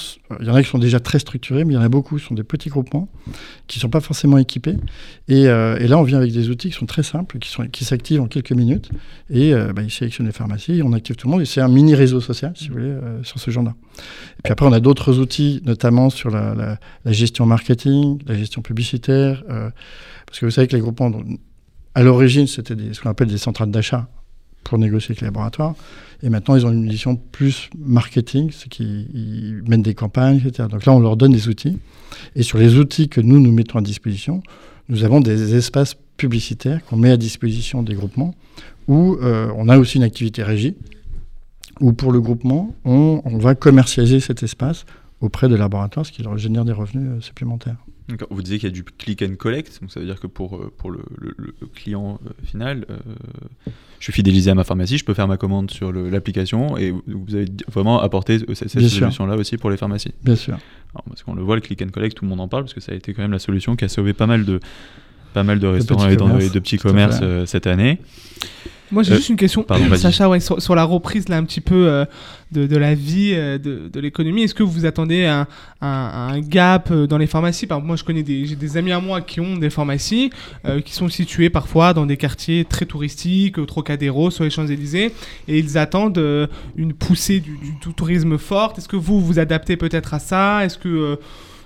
il 0.42 0.46
y 0.46 0.50
en 0.50 0.56
a 0.56 0.62
qui 0.62 0.70
sont 0.70 0.78
déjà 0.78 1.00
très 1.00 1.18
structurés, 1.18 1.64
mais 1.64 1.74
il 1.74 1.76
y 1.78 1.80
en 1.80 1.84
a 1.84 1.90
beaucoup 1.90 2.18
qui 2.18 2.26
sont 2.26 2.34
des 2.34 2.44
petits 2.44 2.70
groupements 2.70 3.08
qui 3.68 3.80
ne 3.80 3.82
sont 3.82 3.90
pas 3.90 4.02
forcément 4.02 4.38
équipés. 4.38 4.76
Euh, 5.32 5.78
et, 5.80 5.88
là, 5.88 5.98
on 5.98 6.04
vient 6.04 6.18
avec 6.18 6.34
des 6.34 6.50
outils 6.50 6.70
qui 6.70 6.76
sont 6.76 6.86
très 6.86 7.04
simples, 7.04 7.40
qui, 7.40 7.50
sont, 7.50 7.66
qui 7.68 7.86
s'activent 7.86 8.22
en 8.22 8.28
quelques 8.28 8.52
minutes. 8.52 8.92
Et 9.30 9.54
euh, 9.54 9.72
bah, 9.72 9.82
ils 9.82 9.90
sélectionnent 9.90 10.28
les 10.28 10.34
pharmacies, 10.34 10.82
on 10.84 10.92
active 10.92 11.16
tout 11.16 11.28
le 11.28 11.32
monde. 11.32 11.42
Et 11.42 11.46
c'est 11.46 11.62
un 11.62 11.70
mini 11.70 11.96
réseau 11.96 12.20
social, 12.20 12.52
si 12.56 12.68
vous 12.68 12.74
voulez, 12.74 12.94
sur 13.24 13.40
ce 13.40 13.50
genre-là. 13.50 13.74
Et 14.40 14.42
puis 14.44 14.52
après, 14.52 14.66
on 14.66 14.74
a 14.74 14.82
d'autres 14.82 15.20
outils, 15.20 15.62
notamment 15.66 16.10
sur 16.10 16.30
la, 16.30 16.78
gestion 17.06 17.46
marketing, 17.46 18.20
la 18.28 18.36
gestion 18.36 18.62
publicitaire. 18.62 19.42
Parce 20.28 20.40
que 20.40 20.46
vous 20.46 20.52
savez 20.52 20.68
que 20.68 20.76
les 20.76 20.82
groupements 20.82 21.12
à 21.96 22.04
l'origine, 22.04 22.46
c'était 22.46 22.76
ce 22.94 23.02
qu'on 23.02 23.10
appelle 23.10 23.30
des 23.30 23.40
centrales 23.40 23.72
d'achat 23.72 24.08
pour 24.64 24.78
négocier 24.78 25.12
avec 25.12 25.22
les 25.22 25.28
laboratoires. 25.28 25.74
Et 26.22 26.30
maintenant, 26.30 26.56
ils 26.56 26.66
ont 26.66 26.72
une 26.72 26.84
mission 26.84 27.16
plus 27.16 27.70
marketing, 27.78 28.52
ce 28.52 28.68
qui 28.68 29.08
mènent 29.68 29.82
des 29.82 29.96
campagnes, 29.96 30.42
etc. 30.46 30.68
Donc 30.70 30.86
là, 30.86 30.94
on 30.94 31.00
leur 31.00 31.18
donne 31.18 31.32
des 31.32 31.48
outils. 31.48 31.80
Et 32.36 32.44
sur 32.44 32.58
les 32.58 32.78
outils 32.78 33.08
que 33.10 33.22
nous, 33.22 33.40
nous 33.40 33.52
mettons 33.52 33.80
à 33.80 33.82
disposition, 33.82 34.44
nous 34.90 35.04
avons 35.04 35.22
des 35.22 35.56
espaces 35.56 35.96
publicitaires 36.18 36.84
qu'on 36.86 36.98
met 36.98 37.12
à 37.12 37.18
disposition 37.18 37.84
des 37.84 37.94
groupements, 37.94 38.34
où 38.88 39.18
euh, 39.22 39.52
on 39.56 39.70
a 39.70 39.78
aussi 39.78 39.98
une 39.98 40.04
activité 40.04 40.44
régie, 40.44 40.76
où 41.80 41.94
pour 41.94 42.12
le 42.12 42.22
groupement, 42.22 42.76
on, 42.86 43.22
va 43.38 43.56
commercialiser 43.56 44.20
cet 44.20 44.44
espace 44.44 44.86
auprès 45.22 45.50
des 45.50 45.58
laboratoires, 45.58 46.06
ce 46.06 46.12
qui 46.12 46.24
leur 46.24 46.38
génère 46.38 46.66
des 46.66 46.72
revenus 46.72 47.10
euh, 47.10 47.22
supplémentaires. 47.22 47.78
Vous 48.30 48.42
disiez 48.42 48.58
qu'il 48.58 48.70
y 48.70 48.72
a 48.72 48.74
du 48.74 48.86
click 48.86 49.22
and 49.22 49.36
collect, 49.38 49.82
donc 49.82 49.92
ça 49.92 50.00
veut 50.00 50.06
dire 50.06 50.20
que 50.20 50.28
pour, 50.28 50.56
euh, 50.56 50.72
pour 50.78 50.92
le, 50.92 51.02
client 51.76 52.22
euh, 52.26 52.30
final, 52.46 52.86
euh, 52.90 52.96
je 54.00 54.04
suis 54.06 54.14
fidélisé 54.14 54.50
à 54.50 54.56
ma 54.56 54.64
pharmacie, 54.64 54.98
je 54.98 55.04
peux 55.04 55.14
faire 55.14 55.28
ma 55.28 55.36
commande 55.36 55.72
sur 55.72 55.92
l'application 55.92 56.78
et 56.78 56.92
vous 56.92 57.36
avez 57.36 57.48
vraiment 57.68 58.02
apporté 58.02 58.40
cette, 58.54 58.70
solution-là 58.70 59.36
aussi 59.36 59.58
pour 59.58 59.70
les 59.70 59.78
pharmacies. 59.78 60.14
Bien 60.24 60.38
sûr. 60.38 60.58
parce 61.06 61.24
qu'on 61.24 61.34
le 61.34 61.42
voit, 61.42 61.56
le 61.56 61.62
click 61.62 61.82
and 61.82 61.90
collect, 61.90 62.16
tout 62.16 62.24
le 62.24 62.30
monde 62.30 62.40
en 62.40 62.48
parle 62.48 62.64
parce 62.64 62.74
que 62.74 62.80
ça 62.80 62.94
a 62.94 62.96
été 62.96 63.14
quand 63.14 63.24
même 63.24 63.34
la 63.34 63.40
solution 63.40 63.76
qui 63.76 63.84
a 63.84 63.90
sauvé 63.90 64.14
pas 64.14 64.28
mal 64.28 64.46
de, 64.46 64.62
pas 65.34 65.44
mal 65.44 65.60
de 65.60 65.68
restaurants 65.68 66.08
et 66.08 66.16
de 66.50 66.60
petits 66.60 66.78
commerces 66.78 67.22
cette 67.46 67.68
année. 67.68 68.00
Moi, 68.92 69.04
j'ai 69.04 69.14
Euh, 69.14 69.16
juste 69.18 69.30
une 69.30 69.36
question, 69.36 69.64
pardon. 69.64 69.96
Sacha, 69.96 70.30
ouais, 70.30 70.40
sur, 70.40 70.62
sur 70.62 70.76
la 70.76 70.84
reprise 70.84 71.28
là 71.30 71.38
un 71.38 71.44
petit 71.44 71.62
peu 71.62 71.88
euh, 71.88 72.06
de, 72.52 72.66
de 72.66 72.78
la 72.78 72.94
vie, 72.96 73.32
euh, 73.34 73.58
de, 73.58 73.90
de 73.92 74.00
l'économie. 74.00 74.44
Est-ce 74.44 74.54
que 74.56 74.64
vous 74.64 74.86
attendez 74.86 75.26
un, 75.26 75.48
un- 75.82 76.40
gap 76.40 76.90
euh, 76.92 77.08
dans 77.08 77.18
les 77.18 77.28
pharmacies? 77.28 77.68
Par 77.68 77.78
exemple, 77.78 77.88
moi, 77.88 77.96
je 77.98 78.04
connais 78.04 78.24
des, 78.24 78.46
j'ai 78.46 78.56
des 78.56 78.78
amis 78.78 78.92
à 78.92 79.00
moi 79.00 79.22
qui 79.22 79.40
ont 79.40 79.58
des 79.58 79.70
pharmacies 79.70 80.30
euh, 80.66 80.80
qui 80.82 80.94
sont 80.94 81.10
situées 81.10 81.50
parfois 81.50 81.94
dans 81.94 82.06
des 82.06 82.18
quartiers 82.18 82.64
très 82.66 82.86
touristiques, 82.86 83.66
Trocadéro, 83.66 84.32
sur 84.32 84.44
les 84.44 84.50
Champs-Élysées, 84.50 85.12
et 85.48 85.60
ils 85.60 85.78
attendent 85.78 86.48
une 86.76 86.94
poussée 86.94 87.40
du, 87.40 87.58
du- 87.58 87.94
tourisme 87.94 88.38
forte. 88.38 88.78
Est-ce 88.78 88.88
que 88.88 88.96
vous 88.96 89.20
vous 89.22 89.40
adaptez 89.40 89.76
peut-être 89.78 90.14
à 90.14 90.20
ça? 90.20 90.64
Est-ce 90.64 90.78
que 90.78 91.20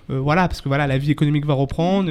voilà, 0.10 0.48
parce 0.50 0.60
que 0.62 0.67
voilà, 0.67 0.88
la 0.88 0.98
vie 0.98 1.12
économique 1.12 1.46
va 1.46 1.54
reprendre. 1.54 2.10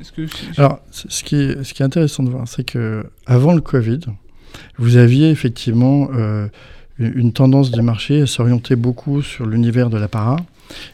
Est-ce 0.00 0.10
que 0.12 0.22
Alors, 0.56 0.78
ce 0.90 1.22
qui 1.22 1.36
est, 1.36 1.62
ce 1.64 1.74
qui 1.74 1.82
est 1.82 1.84
intéressant 1.84 2.22
de 2.22 2.30
voir, 2.30 2.48
c'est 2.48 2.64
que 2.64 3.04
avant 3.26 3.52
le 3.52 3.60
Covid, 3.60 4.00
vous 4.78 4.96
aviez 4.96 5.30
effectivement 5.30 6.08
une 7.14 7.32
tendance 7.32 7.70
du 7.70 7.82
marché 7.82 8.22
à 8.22 8.26
s'orienter 8.26 8.76
beaucoup 8.76 9.22
sur 9.22 9.46
l'univers 9.46 9.90
de 9.90 9.96
l'apparat 9.98 10.36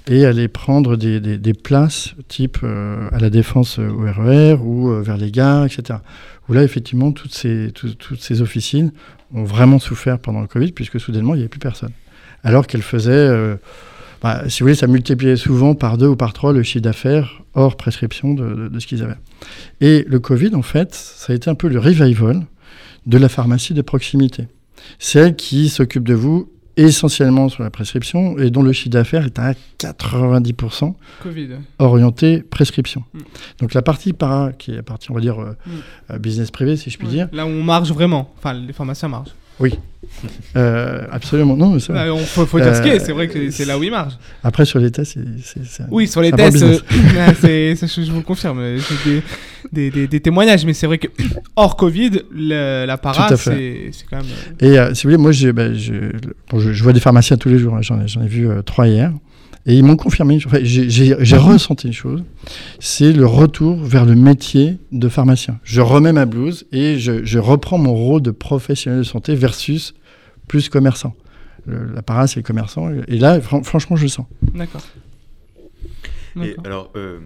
et 0.08 0.24
aller 0.24 0.48
prendre 0.48 0.96
des, 0.96 1.20
des- 1.20 1.54
places 1.54 2.14
type 2.28 2.58
euh, 2.64 3.08
à 3.12 3.18
la 3.18 3.30
défense 3.30 3.78
euh, 3.78 3.88
au 3.88 4.00
RER 4.10 4.54
ou 4.60 4.90
euh, 4.90 5.02
vers 5.02 5.16
les 5.16 5.30
gares, 5.30 5.66
etc. 5.66 6.00
Où 6.48 6.52
là, 6.52 6.64
effectivement, 6.64 7.12
toutes 7.12 7.34
ces, 7.34 7.70
tout- 7.74 7.94
toutes 7.94 8.20
ces 8.20 8.40
officines 8.42 8.90
ont 9.34 9.44
vraiment 9.44 9.78
souffert 9.78 10.18
pendant 10.18 10.40
le 10.40 10.46
Covid 10.48 10.72
puisque 10.72 10.98
soudainement, 10.98 11.34
il 11.34 11.38
n'y 11.38 11.42
avait 11.42 11.48
plus 11.48 11.60
personne. 11.60 11.92
Alors 12.42 12.66
qu'elles 12.66 12.82
faisaient, 12.82 13.56
bah, 14.22 14.42
si 14.48 14.60
vous 14.60 14.64
voulez, 14.64 14.74
ça 14.74 14.86
multipliait 14.86 15.36
souvent 15.36 15.74
par 15.74 15.96
deux 15.98 16.06
ou 16.08 16.16
par 16.16 16.32
trois 16.32 16.52
le 16.52 16.62
chiffre 16.62 16.82
d'affaires 16.84 17.42
hors 17.54 17.76
prescription 17.76 18.34
de- 18.34 18.68
de 18.68 18.78
ce 18.80 18.86
qu'ils 18.86 19.02
avaient. 19.02 19.16
Et 19.80 20.04
le 20.08 20.18
Covid, 20.18 20.54
en 20.54 20.62
fait, 20.62 20.94
ça 20.94 21.32
a 21.32 21.36
été 21.36 21.50
un 21.50 21.54
peu 21.54 21.68
le 21.68 21.78
revival 21.78 22.46
de 23.06 23.18
la 23.18 23.28
pharmacie 23.28 23.74
de 23.74 23.82
proximité. 23.82 24.46
Celle 24.98 25.36
qui 25.36 25.68
s'occupe 25.68 26.04
de 26.04 26.14
vous 26.14 26.50
essentiellement 26.76 27.48
sur 27.48 27.64
la 27.64 27.70
prescription 27.70 28.38
et 28.38 28.50
dont 28.50 28.62
le 28.62 28.72
chiffre 28.72 28.90
d'affaires 28.90 29.24
est 29.26 29.38
à 29.40 29.52
90% 29.80 30.94
Covid 31.22 31.48
orienté 31.80 32.40
prescription. 32.42 33.02
Mm. 33.14 33.18
Donc 33.60 33.74
la 33.74 33.82
partie 33.82 34.12
para, 34.12 34.52
qui 34.52 34.70
est 34.72 34.76
la 34.76 34.82
partie, 34.84 35.10
on 35.10 35.14
va 35.14 35.20
dire, 35.20 35.40
euh, 35.40 35.56
Mm. 35.66 35.70
euh, 36.12 36.18
business 36.18 36.50
privé, 36.52 36.76
si 36.76 36.90
je 36.90 36.96
puis 36.98 37.08
Ouais. 37.08 37.12
dire, 37.14 37.28
Là 37.32 37.46
où 37.46 37.48
on 37.48 37.64
marche 37.64 37.90
vraiment. 37.90 38.32
Enfin, 38.38 38.52
les 38.54 38.72
pharmaciens 38.72 39.08
marchent. 39.60 39.78
euh, 40.56 41.02
absolument, 41.10 41.56
non. 41.56 41.74
Ouais, 41.74 42.10
on 42.10 42.18
faut, 42.18 42.46
faut 42.46 42.58
dire 42.60 42.74
ce 42.74 42.82
a, 42.82 42.94
Euh, 42.94 42.98
c'est 43.04 43.12
vrai 43.12 43.28
que 43.28 43.34
c'est- 43.34 43.50
c'est 43.50 43.64
là 43.64 43.78
où 43.78 43.82
ils 43.82 43.90
marchent. 43.90 44.14
Après, 44.42 44.64
sur 44.64 44.78
les 44.80 44.90
tests, 44.90 45.18
c'est... 45.42 45.82
Oui, 45.90 46.06
sur 46.08 46.20
les 46.22 46.32
tests, 46.32 46.62
euh, 46.62 46.78
ça, 47.76 47.86
je, 47.86 48.02
je 48.02 48.10
vous 48.10 48.18
le 48.18 48.22
confirme. 48.24 48.58
euh, 48.60 48.78
J'ai 49.04 49.10
des, 49.10 49.22
des, 49.72 49.90
des- 49.90 50.06
des 50.08 50.20
témoignages, 50.20 50.64
mais 50.64 50.72
c'est 50.72 50.86
vrai 50.86 50.98
que 50.98 51.08
hors 51.56 51.76
Covid, 51.76 52.22
le- 52.32 52.84
la 52.86 52.96
para, 52.98 53.28
c'est 53.36 53.90
c'est 53.92 54.06
quand 54.10 54.16
même. 54.16 54.26
euh, 54.62 54.66
Et 54.66 54.78
euh, 54.78 54.94
si 54.94 55.04
vous 55.06 55.10
voulez, 55.10 55.22
moi, 55.22 55.32
bah, 55.52 55.72
je, 55.74 55.92
bon, 56.50 56.58
je, 56.58 56.72
je 56.72 56.82
vois 56.82 56.92
des 56.92 57.00
pharmaciens 57.00 57.36
tous 57.36 57.48
les 57.48 57.58
jours. 57.58 57.74
hein, 57.76 57.82
J'en 57.82 58.00
ai, 58.00 58.08
j'en 58.08 58.22
ai 58.22 58.28
vu 58.28 58.48
euh, 58.48 58.62
trois 58.62 58.88
hier. 58.88 59.12
Et 59.66 59.74
ils 59.74 59.84
m'ont 59.84 59.96
confirmé, 59.96 60.38
enfin, 60.46 60.58
j'ai 60.62 60.88
j'ai 60.90 61.36
ressenti 61.36 61.88
une 61.88 61.92
chose, 61.92 62.22
c'est 62.80 63.12
le 63.12 63.26
retour 63.26 63.76
vers 63.76 64.06
le 64.06 64.14
métier 64.14 64.78
de 64.92 65.08
pharmacien. 65.08 65.58
Je 65.62 65.80
remets 65.82 66.12
ma 66.14 66.24
blouse 66.24 66.64
et 66.72 66.98
je, 66.98 67.24
je 67.24 67.38
reprends 67.38 67.76
mon 67.78 67.92
rôle 67.94 68.22
de 68.22 68.30
professionnel 68.30 69.00
de 69.00 69.04
santé 69.04 69.34
versus 69.34 69.94
plus 70.46 70.68
commerçant. 70.70 71.14
Le- 71.66 71.92
La 71.94 72.00
para, 72.02 72.26
c'est 72.26 72.36
le 72.40 72.44
commerçant. 72.44 72.88
Et 73.08 73.18
là, 73.18 73.40
fran- 73.42 73.62
franchement, 73.62 73.96
je 73.96 74.04
le 74.04 74.08
sens. 74.08 74.26
D'accord. 74.54 74.80
Et 76.42 76.56
alors, 76.64 76.90
euh, 76.96 77.18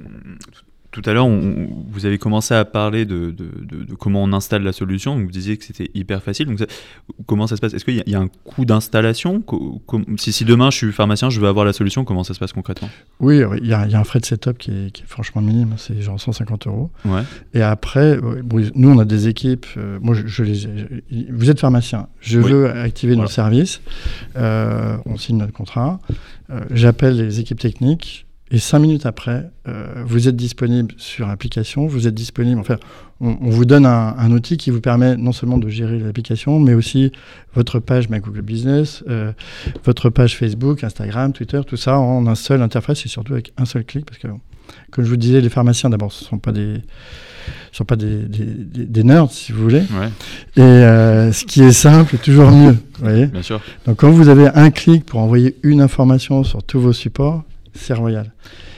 tout 0.92 1.02
à 1.06 1.12
l'heure, 1.14 1.26
vous 1.28 2.06
avez 2.06 2.18
commencé 2.18 2.54
à 2.54 2.64
parler 2.64 3.04
de, 3.06 3.30
de- 3.30 3.50
de- 3.64 3.84
de 3.84 3.94
comment 3.94 4.22
on 4.22 4.32
installe 4.32 4.62
la 4.62 4.72
solution. 4.72 5.16
Vous 5.18 5.30
disiez 5.30 5.56
que 5.56 5.64
c'était 5.64 5.90
hyper 5.94 6.22
facile. 6.22 6.46
Donc, 6.46 6.58
ça- 6.58 6.66
comment 7.26 7.46
ça 7.46 7.56
se 7.56 7.60
passe? 7.60 7.74
Est-ce 7.74 7.84
qu'il 7.84 7.96
y, 7.96 8.00
a- 8.00 8.04
il 8.06 8.12
y 8.12 8.14
a 8.14 8.20
un 8.20 8.28
coût 8.44 8.64
d'installation? 8.64 9.42
Si, 10.18 10.32
si 10.32 10.44
demain 10.44 10.70
je 10.70 10.76
suis 10.76 10.92
pharmacien, 10.92 11.30
je 11.30 11.40
veux 11.40 11.48
avoir 11.48 11.64
la 11.64 11.72
solution, 11.72 12.04
comment 12.04 12.24
ça 12.24 12.34
se 12.34 12.38
passe 12.38 12.52
concrètement? 12.52 12.90
Oui, 13.20 13.40
il 13.60 13.66
y, 13.66 13.72
a 13.72 13.86
il 13.86 13.90
y 13.92 13.94
a 13.94 13.98
un 14.00 14.04
frais 14.04 14.20
de 14.20 14.26
setup 14.26 14.58
qui 14.58 14.70
est, 14.70 14.90
qui 14.92 15.02
est 15.02 15.06
franchement 15.06 15.40
minime. 15.42 15.74
C'est 15.78 16.00
genre 16.02 16.20
150 16.20 16.66
euros. 16.66 16.90
Ouais. 17.04 17.22
Et 17.54 17.62
après, 17.62 18.18
euh, 18.22 18.42
nous, 18.74 18.90
on 18.90 18.98
a 18.98 19.04
des 19.04 19.28
équipes. 19.28 19.66
euh, 19.78 19.98
moi, 20.02 20.14
je, 20.14 20.26
je 20.26 20.42
les, 20.44 20.54
je- 20.54 20.68
vous 21.30 21.50
êtes 21.50 21.58
pharmacien. 21.60 22.08
Je 22.20 22.38
Oui. 22.38 22.52
veux 22.52 22.70
activer 22.70 23.14
Voilà. 23.14 23.22
notre 23.22 23.32
service. 23.34 23.80
euh, 24.36 24.96
on 25.06 25.16
signe 25.16 25.38
notre 25.38 25.52
contrat. 25.52 26.00
euh, 26.50 26.60
J'appelle 26.70 27.16
les 27.16 27.40
équipes 27.40 27.58
techniques. 27.60 28.26
Et 28.54 28.58
cinq 28.58 28.80
minutes 28.80 29.06
après, 29.06 29.48
euh, 29.66 30.02
vous 30.06 30.28
êtes 30.28 30.36
disponible 30.36 30.94
sur 30.98 31.26
l'application. 31.26 31.86
Vous 31.86 32.06
êtes 32.06 32.14
disponible. 32.14 32.60
Enfin, 32.60 32.76
on, 33.20 33.38
on 33.40 33.48
vous 33.50 33.64
donne 33.64 33.86
un, 33.86 34.14
un 34.18 34.30
outil 34.30 34.58
qui 34.58 34.70
vous 34.70 34.82
permet 34.82 35.16
non 35.16 35.32
seulement 35.32 35.56
de 35.56 35.68
gérer 35.70 35.98
l'application, 35.98 36.60
mais 36.60 36.74
aussi 36.74 37.12
votre 37.54 37.78
page 37.78 38.10
My 38.10 38.20
Google 38.20 38.42
Business, 38.42 39.02
euh, 39.08 39.32
votre 39.84 40.10
page 40.10 40.36
Facebook, 40.36 40.84
Instagram, 40.84 41.32
Twitter, 41.32 41.62
tout 41.66 41.78
ça 41.78 41.98
en 41.98 42.26
un 42.26 42.34
seul 42.34 42.60
interface 42.60 43.06
et 43.06 43.08
surtout 43.08 43.32
avec 43.32 43.52
un 43.56 43.64
seul 43.64 43.84
clic. 43.84 44.04
Parce 44.04 44.18
que, 44.18 44.28
comme 44.90 45.04
je 45.04 45.08
vous 45.10 45.16
disais, 45.16 45.40
les 45.40 45.48
pharmaciens, 45.48 45.88
d'abord, 45.88 46.12
ce 46.12 46.22
ne 46.24 46.28
sont 46.28 46.38
pas 46.38 46.52
des 46.52 46.82
ce 47.72 47.78
sont 47.78 47.84
pas 47.84 47.96
des, 47.96 48.22
des, 48.28 48.44
des- 48.44 48.84
des 48.86 49.02
nerds, 49.02 49.32
si 49.32 49.50
vous 49.50 49.62
voulez. 49.62 49.80
Ouais, 49.98 50.08
Et 50.56 50.60
euh, 50.60 51.32
ce 51.32 51.44
qui 51.44 51.62
est 51.62 51.72
simple 51.72 52.14
est 52.14 52.22
toujours 52.22 52.50
mieux. 52.52 52.72
Vous 52.72 53.04
voyez 53.04 53.26
bien 53.26 53.42
sûr. 53.42 53.60
Donc, 53.86 53.96
quand 53.96 54.10
vous 54.10 54.28
avez 54.28 54.48
un 54.54 54.70
clic 54.70 55.04
pour 55.06 55.20
envoyer 55.20 55.56
une 55.64 55.80
information 55.80 56.44
sur 56.44 56.62
tous 56.62 56.78
vos 56.80 56.92
supports, 56.92 57.42
c'est 57.74 57.94
royal. 57.94 58.32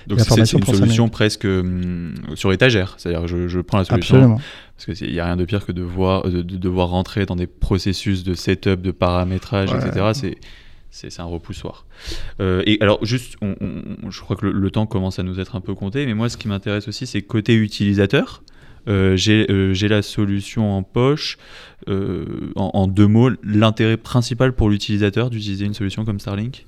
Donc, 0.07 0.21
c'est- 0.21 0.39
une 0.41 0.47
solution 0.65 1.09
presque 1.09 1.45
hum, 1.47 2.15
sur 2.35 2.53
étagère. 2.53 2.95
C'est-à-dire, 2.99 3.27
je, 3.27 3.49
je 3.49 3.61
prends 3.61 3.79
la 3.79 3.85
solution. 3.85 4.17
Absolument. 4.17 4.41
Parce 4.77 4.99
qu'il 4.99 5.13
n'y 5.13 5.21
a 5.21 5.25
rien 5.25 5.37
de 5.37 5.45
pire 5.45 5.65
que 5.65 5.73
de, 5.73 5.83
voir, 5.83 6.25
de, 6.25 6.43
de 6.43 6.57
devoir 6.57 6.89
rentrer 6.89 7.27
dans 7.27 7.37
des 7.37 7.47
processus 7.47 8.23
de 8.25 8.35
setup, 8.35 8.83
de 8.83 8.91
paramétrage, 8.91 9.73
Ouais. 9.73 9.79
etc. 9.87 10.37
C'est, 10.91 11.21
un 11.21 11.25
repoussoir. 11.25 11.87
Euh, 12.41 12.63
et 12.67 12.79
alors, 12.81 13.05
juste, 13.05 13.37
on- 13.43 13.57
on- 13.61 14.11
je 14.11 14.21
crois 14.21 14.37
que 14.37 14.47
le, 14.47 14.53
le 14.53 14.71
temps 14.71 14.87
commence 14.87 15.19
à 15.19 15.23
nous 15.25 15.41
être 15.41 15.57
un 15.57 15.61
peu 15.61 15.75
compté, 15.75 16.07
mais 16.07 16.15
moi, 16.15 16.29
ce 16.29 16.37
qui 16.37 16.47
m'intéresse 16.49 16.87
aussi, 16.87 17.07
c'est 17.07 17.23
côté 17.23 17.55
utilisateur. 17.57 18.43
Euh, 18.87 19.17
j'ai, 19.17 19.51
euh, 19.51 19.73
j'ai 19.75 19.89
la 19.89 20.03
solution 20.03 20.73
en 20.77 20.83
poche. 20.83 21.39
En, 21.89 22.71
en 22.75 22.87
deux 22.87 23.07
mots, 23.07 23.31
l'intérêt 23.43 23.97
principal 23.97 24.53
pour 24.55 24.69
l'utilisateur 24.71 25.31
d'utiliser 25.31 25.65
une 25.65 25.75
solution 25.75 26.05
comme 26.05 26.21
Starlink? 26.21 26.67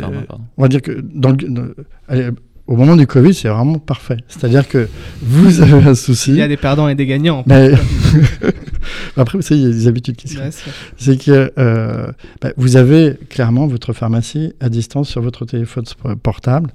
Pharma, 0.00 0.20
pardon. 0.28 0.44
on 0.56 0.62
va 0.62 0.68
dire 0.68 0.82
que 0.82 0.92
dans 1.14 1.30
le, 1.30 1.36
dans- 1.36 1.68
allez, 2.08 2.28
au 2.66 2.76
moment 2.76 2.96
du 2.96 3.06
Covid, 3.06 3.34
c'est 3.34 3.48
vraiment 3.48 3.78
parfait. 3.78 4.18
C'est-à-dire 4.28 4.68
que 4.68 4.88
vous 5.22 5.60
avez 5.62 5.88
un 5.88 5.94
souci. 5.94 6.30
Il 6.30 6.36
y 6.36 6.42
a 6.42 6.48
des 6.48 6.56
perdants 6.56 6.88
et 6.88 6.94
des 6.94 7.06
gagnants. 7.06 7.42
mais- 7.46 7.72
Après, 9.16 9.38
vous 9.38 9.42
savez, 9.42 9.60
il 9.60 9.66
y 9.66 9.70
a 9.70 9.72
des 9.72 9.88
habitudes 9.88 10.16
qui 10.16 10.28
se 10.28 10.34
sûr. 10.36 10.72
c'est 10.96 11.22
que 11.22 11.52
euh, 11.58 12.06
bah, 12.40 12.52
vous 12.56 12.76
avez 12.76 13.16
clairement 13.28 13.66
votre 13.66 13.92
pharmacie 13.92 14.52
à 14.60 14.68
distance 14.68 15.08
sur 15.10 15.20
votre 15.20 15.44
téléphone 15.44 15.84
portable, 16.22 16.70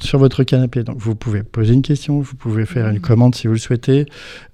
sur 0.00 0.18
votre 0.18 0.44
canapé. 0.44 0.82
Donc 0.82 0.98
vous 0.98 1.14
pouvez 1.14 1.42
poser 1.42 1.74
une 1.74 1.82
question, 1.82 2.20
vous 2.20 2.36
pouvez 2.36 2.66
faire 2.66 2.88
une 2.88 3.00
commande 3.00 3.34
si 3.34 3.46
vous 3.46 3.54
le 3.54 3.58
souhaitez, 3.58 4.06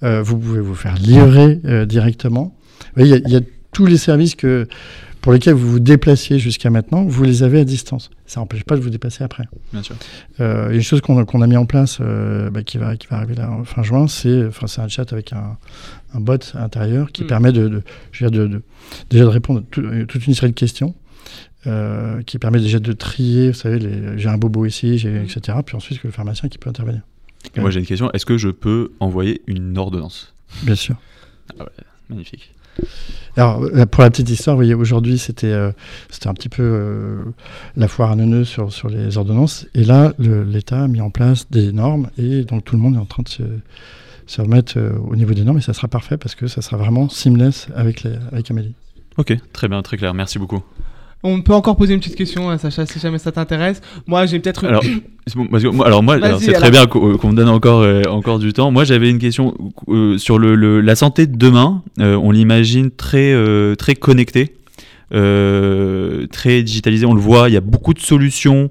euh, 0.03 0.23
vous 0.23 0.39
pouvez 0.39 0.61
vous 0.61 0.75
faire 0.75 0.95
livrer 0.95 1.61
euh, 1.65 1.85
directement. 1.87 2.57
Vous 2.97 3.05
voyez, 3.05 3.17
Il 3.17 3.21
y, 3.21 3.25
a- 3.25 3.29
il 3.29 3.33
y 3.33 3.37
a 3.37 3.41
tous 3.73 3.87
les 3.87 3.97
services 3.99 4.35
que, 4.37 4.69
pour 5.25 5.33
lesquels 5.33 5.55
vous 5.55 5.71
vous 5.71 5.81
déplaciez 5.81 6.39
jusqu'à 6.39 6.69
maintenant, 6.69 7.03
vous 7.05 7.25
les 7.25 7.43
avez 7.43 7.59
à 7.61 7.65
distance. 7.65 8.11
Ça 8.27 8.41
n'empêche 8.41 8.63
pas 8.65 8.77
de 8.77 8.83
vous 8.83 8.91
déplacer 8.91 9.25
après. 9.25 9.45
Bien 9.73 9.83
sûr. 9.83 9.97
Euh, 10.41 10.71
une 10.71 10.83
chose 10.83 11.01
qu'on 11.01 11.19
a, 11.19 11.45
a 11.45 11.47
mis 11.47 11.57
en 11.57 11.65
place, 11.65 11.97
euh, 12.03 12.51
bah, 12.51 12.63
qui, 12.63 12.77
va, 12.77 12.95
qui 12.99 13.07
va 13.07 13.17
arriver 13.17 13.35
là 13.35 13.51
en 13.51 13.65
fin 13.65 13.83
juin, 13.83 14.07
c'est 14.07 14.51
un 14.77 14.89
chat 14.89 15.11
avec 15.15 15.33
un, 15.33 15.57
un 16.13 16.21
bot 16.21 16.35
à 16.55 16.59
l'intérieur 16.61 17.11
qui 17.11 17.25
Mm. 17.25 17.27
permet 17.27 17.53
de, 17.53 17.69
de, 17.69 17.83
je 18.13 18.23
veux 18.27 18.31
dire, 18.31 18.39
de, 18.43 18.47
de- 18.49 18.63
déjà 19.09 19.25
de 19.25 19.31
répondre 19.31 19.61
à 19.61 19.63
tout- 19.71 20.05
toute 20.07 20.27
une 20.27 20.35
série 20.35 20.53
de 20.53 20.57
questions, 20.59 20.95
euh, 21.67 22.21
qui 22.25 22.39
permet 22.39 22.61
déjà 22.61 22.79
de 22.79 22.93
trier, 22.93 23.49
vous 23.53 23.57
savez, 23.59 23.79
j'ai 24.19 24.29
un 24.29 24.37
bobo 24.37 24.67
ici, 24.67 24.99
j'ai- 24.99 25.21
Mm. 25.21 25.25
etc. 25.25 25.59
Puis 25.65 25.75
ensuite, 25.75 26.03
que 26.03 26.07
le 26.07 26.13
pharmacien 26.13 26.51
qui 26.51 26.59
peut 26.59 26.69
intervenir. 26.69 27.01
Et 27.57 27.61
moi, 27.61 27.71
j'ai 27.71 27.81
une 27.81 27.87
question. 27.87 28.11
Est-ce 28.13 28.27
que 28.27 28.37
je 28.37 28.51
peux 28.51 28.93
envoyer 29.01 29.41
une 29.47 29.79
ordonnance? 29.79 30.35
Bien 30.65 30.75
sûr. 30.75 30.97
Magnifique. 32.11 32.53
Alors, 33.37 33.63
euh, 33.65 33.87
pour 33.87 34.03
la 34.03 34.11
petite 34.11 34.31
histoire, 34.31 34.57
voyez, 34.57 34.75
aujourd'hui, 34.75 35.19
c'était 35.19 35.49
euh, 35.49 35.73
un 36.25 36.35
petit 36.35 36.49
peu 36.49 36.63
euh, 36.63 37.23
la 37.77 37.89
foire 37.89 38.13
à 38.13 38.17
neuneux 38.17 38.45
sur, 38.45 38.73
sur 38.73 38.89
les 38.89 39.19
ordonnances. 39.19 39.67
Et 39.75 39.85
là, 39.85 40.13
l'État 40.19 40.85
a 40.85 40.89
mis 40.89 41.01
en 41.01 41.11
place 41.11 41.51
des 41.51 41.73
normes 41.73 42.09
et 42.17 42.45
donc 42.45 42.65
tout 42.65 42.77
le 42.77 42.83
monde 42.83 42.95
est 42.95 42.99
en 42.99 43.07
train 43.07 43.23
de 43.23 43.29
se, 43.29 44.41
remettre 44.41 44.79
au 45.09 45.17
niveau 45.17 45.35
des 45.35 45.45
normes 45.45 45.59
et 45.59 45.63
ça 45.63 45.75
sera 45.75 45.89
parfait 45.89 46.17
parce 46.17 46.35
que 46.35 46.47
ça 46.47 46.63
sera 46.63 46.77
vraiment 46.77 47.09
seamless 47.09 47.69
avec, 47.75 48.07
avec 48.33 48.51
Amélie. 48.51 48.75
Ok, 49.17 49.37
très 49.53 49.69
bien, 49.69 49.83
très 49.83 49.97
clair. 49.97 50.15
Merci 50.15 50.39
beaucoup. 50.39 50.63
On 51.27 51.41
peut 51.41 51.55
encore 51.55 51.77
poser 51.77 51.95
une 51.95 52.01
petite 52.01 52.17
question, 52.17 52.51
hein, 52.51 52.59
Sacha, 52.59 52.85
si 52.87 52.99
jamais 53.01 53.19
ça 53.19 53.33
t'intéresse. 53.33 53.81
Moi, 54.07 54.27
j'ai 54.27 54.39
peut-être. 54.39 54.65
Alors, 54.67 54.83
c'est 55.27 55.37
bon, 55.37 55.47
parce 55.47 55.63
que 55.63 55.69
moi- 55.69 55.87
alors 55.87 56.05
c'est 56.39 56.53
très 56.53 56.71
bien 56.71 56.85
qu'on 56.87 57.17
qu'on 57.17 57.31
me 57.31 57.35
donne 57.35 57.49
encore, 57.49 57.81
euh, 57.81 58.03
encore 58.11 58.39
du 58.39 58.53
temps. 58.53 58.71
Moi, 58.71 58.85
j'avais 58.85 59.09
une 59.09 59.19
question 59.19 59.55
euh, 59.89 60.19
sur 60.19 60.39
le, 60.39 60.55
le- 60.55 60.81
la 60.83 60.95
santé 60.95 61.27
de 61.27 61.37
demain. 61.37 61.83
Euh, 61.99 62.15
on 62.17 62.31
l'imagine 62.31 62.91
très, 62.91 63.33
euh, 63.33 63.75
très 63.75 63.95
connectée, 63.95 64.55
euh, 65.15 66.27
très 66.31 66.63
digitalisée. 66.63 67.07
On 67.07 67.15
le 67.15 67.21
voit, 67.21 67.49
il 67.49 67.53
y 67.53 67.57
a 67.57 67.61
beaucoup 67.63 67.95
de 67.95 68.01
solutions 68.01 68.65
euh, 68.65 68.69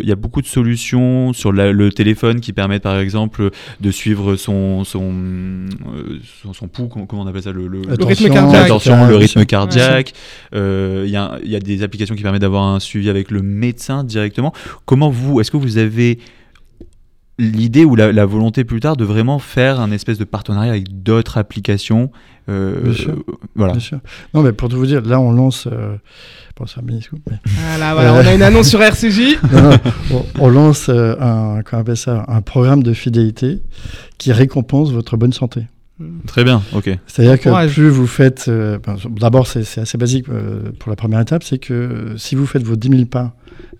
il 0.00 0.08
y 0.08 0.12
a 0.12 0.16
beaucoup 0.16 0.40
de 0.42 0.46
solutions 0.46 1.32
sur 1.32 1.52
la- 1.52 1.72
le 1.72 1.90
téléphone 1.92 2.40
qui 2.40 2.52
permettent 2.52 2.82
par 2.82 2.98
exemple 2.98 3.50
de 3.80 3.90
suivre 3.90 4.36
son, 4.36 4.84
son, 4.84 5.12
euh, 5.12 6.18
son, 6.42 6.52
son 6.52 6.68
pouls, 6.68 6.88
comment 6.88 7.06
on 7.22 7.26
appelle 7.26 7.42
ça 7.42 7.52
le, 7.52 7.66
le- 7.66 7.82
Le 7.82 8.04
rythme 8.04 8.24
cardiaque. 8.34 8.64
Attention, 8.64 9.06
le 9.06 9.16
rythme 9.16 9.44
cardiaque. 9.46 10.12
Euh, 10.54 11.02
Il 11.06 11.10
y, 11.12 11.16
a, 11.16 11.38
il 11.44 11.50
y 11.50 11.56
a 11.56 11.60
des 11.60 11.82
applications 11.82 12.14
qui 12.14 12.22
permettent 12.22 12.40
d'avoir 12.42 12.64
un 12.64 12.80
suivi 12.80 13.08
avec 13.10 13.30
le 13.30 13.42
médecin 13.42 14.04
directement. 14.04 14.52
Comment 14.86 15.10
vous, 15.10 15.40
est-ce 15.40 15.50
que 15.50 15.56
vous 15.56 15.78
avez 15.78 16.18
l'idée 17.38 17.84
ou 17.84 17.96
la, 17.96 18.12
la 18.12 18.26
volonté 18.26 18.64
plus 18.64 18.80
tard 18.80 18.96
de 18.96 19.04
vraiment 19.04 19.38
faire 19.38 19.80
un 19.80 19.90
espèce 19.90 20.18
de 20.18 20.24
partenariat 20.24 20.70
avec 20.72 21.02
d'autres 21.02 21.36
applications 21.38 22.10
euh, 22.48 22.80
Bien 22.82 22.92
sûr. 22.92 23.24
Voilà. 23.56 23.72
Bien 23.72 23.80
sûr. 23.80 23.98
Non, 24.34 24.42
mais 24.42 24.52
pour 24.52 24.68
tout 24.68 24.76
vous 24.76 24.86
dire, 24.86 25.02
là, 25.02 25.18
on 25.20 25.32
lance. 25.32 25.66
euh, 25.70 25.96
Bon, 26.56 26.66
c'est 26.66 26.78
un 26.78 26.82
mini 26.84 27.02
scoop, 27.02 27.18
mais- 27.28 27.38
Voilà, 27.70 27.94
voilà, 27.94 28.14
on 28.14 28.18
a 28.18 28.32
une 28.32 28.42
annonce 28.42 28.68
sur 28.68 28.80
RCJ. 28.80 29.38
Non, 29.52 29.62
non, 29.70 29.78
on, 30.12 30.24
on 30.44 30.48
lance 30.50 30.88
euh, 30.88 31.16
un, 31.18 31.62
comment 31.64 31.78
on 31.78 31.82
appelle 31.82 31.96
ça, 31.96 32.24
un 32.28 32.42
programme 32.42 32.84
de 32.84 32.92
fidélité 32.92 33.60
qui 34.18 34.30
récompense 34.32 34.92
votre 34.92 35.16
bonne 35.16 35.32
santé. 35.32 35.62
Très 36.26 36.42
bien, 36.42 36.60
ok. 36.74 36.90
C'est-à-dire 37.06 37.38
que 37.38 37.48
Courage. 37.48 37.74
plus 37.74 37.88
vous 37.88 38.06
faites. 38.08 38.46
euh, 38.48 38.78
ben, 38.84 38.96
D'abord, 39.10 39.46
c'est 39.46 39.78
assez 39.78 39.96
basique 39.98 40.28
euh, 40.28 40.72
pour 40.80 40.90
la 40.90 40.96
première 40.96 41.20
étape 41.20 41.44
c'est 41.44 41.58
que 41.58 41.72
euh, 41.72 42.16
si 42.16 42.34
vous 42.34 42.46
faites 42.46 42.62
vos 42.64 42.74
10 42.76 42.88
000 42.88 43.04
pas 43.06 43.36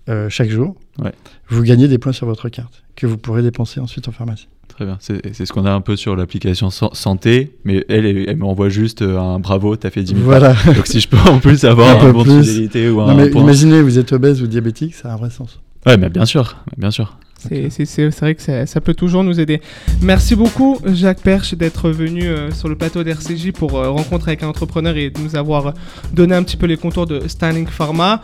euh, 0.07 0.29
chaque 0.29 0.49
jour, 0.49 0.75
Ouais. 0.97 1.11
vous 1.49 1.61
gagnez 1.63 1.87
des 1.89 1.97
points 1.97 2.13
sur 2.13 2.25
votre 2.25 2.47
carte 2.47 2.83
que 2.95 3.05
vous 3.05 3.17
pourrez 3.17 3.41
dépenser 3.41 3.81
ensuite 3.81 4.07
en 4.07 4.11
pharmacie. 4.13 4.47
Très 4.69 4.85
bien. 4.85 4.97
C'est 5.01 5.33
c'est 5.33 5.45
ce 5.45 5.51
qu'on 5.53 5.65
a 5.65 5.71
un 5.71 5.81
peu 5.81 5.95
sur 5.97 6.15
l'application 6.15 6.69
San- 6.69 6.93
santé, 6.93 7.57
mais 7.65 7.85
elle, 7.89 8.05
elle, 8.05 8.29
elle 8.29 8.37
m'envoie 8.37 8.69
juste 8.69 9.01
un 9.01 9.39
bravo, 9.39 9.75
t'as 9.75 9.89
fait 9.89 10.03
10 10.03 10.13
000 10.13 10.21
Voilà. 10.23 10.53
pas. 10.53 10.73
Donc 10.73 10.87
si 10.87 11.01
je 11.01 11.09
peux 11.09 11.17
en 11.29 11.39
plus 11.39 11.65
avoir 11.65 11.89
Un 11.95 11.97
un, 11.97 11.99
peu 12.05 12.11
bon 12.13 12.23
de 12.23 12.41
fidélité 12.41 12.89
ou 12.89 13.01
un 13.01 13.07
non, 13.07 13.15
mais 13.15 13.29
point. 13.29 13.41
imaginez, 13.41 13.81
vous 13.81 13.99
êtes 13.99 14.13
obèse 14.13 14.41
ou 14.41 14.47
diabétique, 14.47 14.95
ça 14.95 15.09
a 15.09 15.13
un 15.13 15.17
vrai 15.17 15.29
sens. 15.31 15.59
Ouais, 15.85 15.97
mais 15.97 16.09
bien 16.09 16.25
sûr, 16.25 16.57
bien 16.77 16.91
sûr. 16.91 17.17
C'est- 17.37 18.09
vrai 18.19 18.35
que 18.35 18.41
ça, 18.41 18.65
ça 18.65 18.81
peut 18.81 18.93
toujours 18.93 19.23
nous 19.23 19.39
aider. 19.39 19.61
Merci 20.01 20.35
beaucoup, 20.35 20.79
Jacques 20.85 21.21
Perche, 21.21 21.53
d'être 21.53 21.89
venu 21.91 22.23
euh, 22.23 22.51
sur 22.51 22.69
le 22.69 22.75
plateau 22.75 23.03
d'RCJ 23.03 23.51
pour 23.51 23.75
euh, 23.77 23.89
rencontrer 23.89 24.31
avec 24.31 24.43
un 24.43 24.47
entrepreneur 24.47 24.95
et 24.97 25.09
de 25.09 25.19
nous 25.19 25.35
avoir 25.35 25.67
euh, 25.67 25.71
donné 26.13 26.33
un 26.35 26.43
petit 26.43 26.57
peu 26.57 26.65
les 26.65 26.77
contours 26.77 27.05
de 27.05 27.27
Stanlink 27.27 27.69
Pharma. 27.69 28.21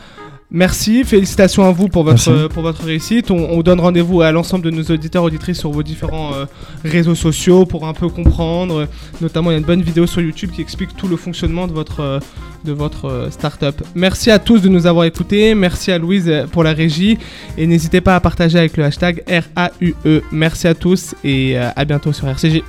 Merci, 0.54 1.06
félicitations 1.06 1.64
à 1.64 1.72
vous 1.72 1.88
pour 1.88 2.04
votre, 2.04 2.30
euh, 2.30 2.50
pour 2.50 2.62
votre 2.62 2.84
réussite. 2.84 3.32
On, 3.32 3.52
on 3.52 3.62
donne 3.62 3.80
rendez-vous 3.80 4.20
à 4.22 4.34
l'ensemble 4.34 4.66
de 4.66 4.70
nos 4.70 4.84
auditeurs 4.84 5.24
auditrices 5.24 5.60
sur 5.60 5.72
vos 5.72 5.82
différents 5.82 6.34
euh, 6.34 6.46
réseaux 6.84 7.16
sociaux 7.16 7.66
pour 7.66 7.88
un 7.88 7.94
peu 7.94 8.10
comprendre. 8.10 8.90
Notamment, 9.22 9.52
il 9.52 9.54
y 9.54 9.56
a 9.56 9.60
une 9.60 9.66
bonne 9.66 9.82
vidéo 9.82 10.06
sur 10.08 10.20
YouTube 10.20 10.52
qui 10.54 10.62
explique 10.62 10.94
tout 10.98 11.08
le 11.08 11.16
fonctionnement 11.16 11.68
de 11.68 11.72
votre, 11.72 12.02
euh, 12.02 12.20
de 12.66 12.74
votre 12.74 13.06
euh, 13.06 13.32
startup. 13.32 13.82
Merci 13.96 14.30
à 14.30 14.40
tous 14.40 14.62
de 14.62 14.68
nous 14.68 14.88
avoir 14.88 15.06
écoutés. 15.06 15.56
Merci 15.56 15.90
à 15.90 15.98
Louise 15.98 16.30
pour 16.52 16.66
la 16.66 16.74
régie. 16.74 17.18
Et 17.58 17.66
n'hésitez 17.66 18.02
pas 18.02 18.18
à 18.18 18.20
partager 18.20 18.60
avec 18.60 18.76
le 18.76 18.84
hashtag 18.84 19.24
RAUE. 19.56 20.22
Merci 20.34 20.68
à 20.68 20.76
tous 20.76 21.16
et 21.24 21.58
à 21.58 21.86
bientôt 21.86 22.12
sur 22.12 22.28
RCJ. 22.28 22.62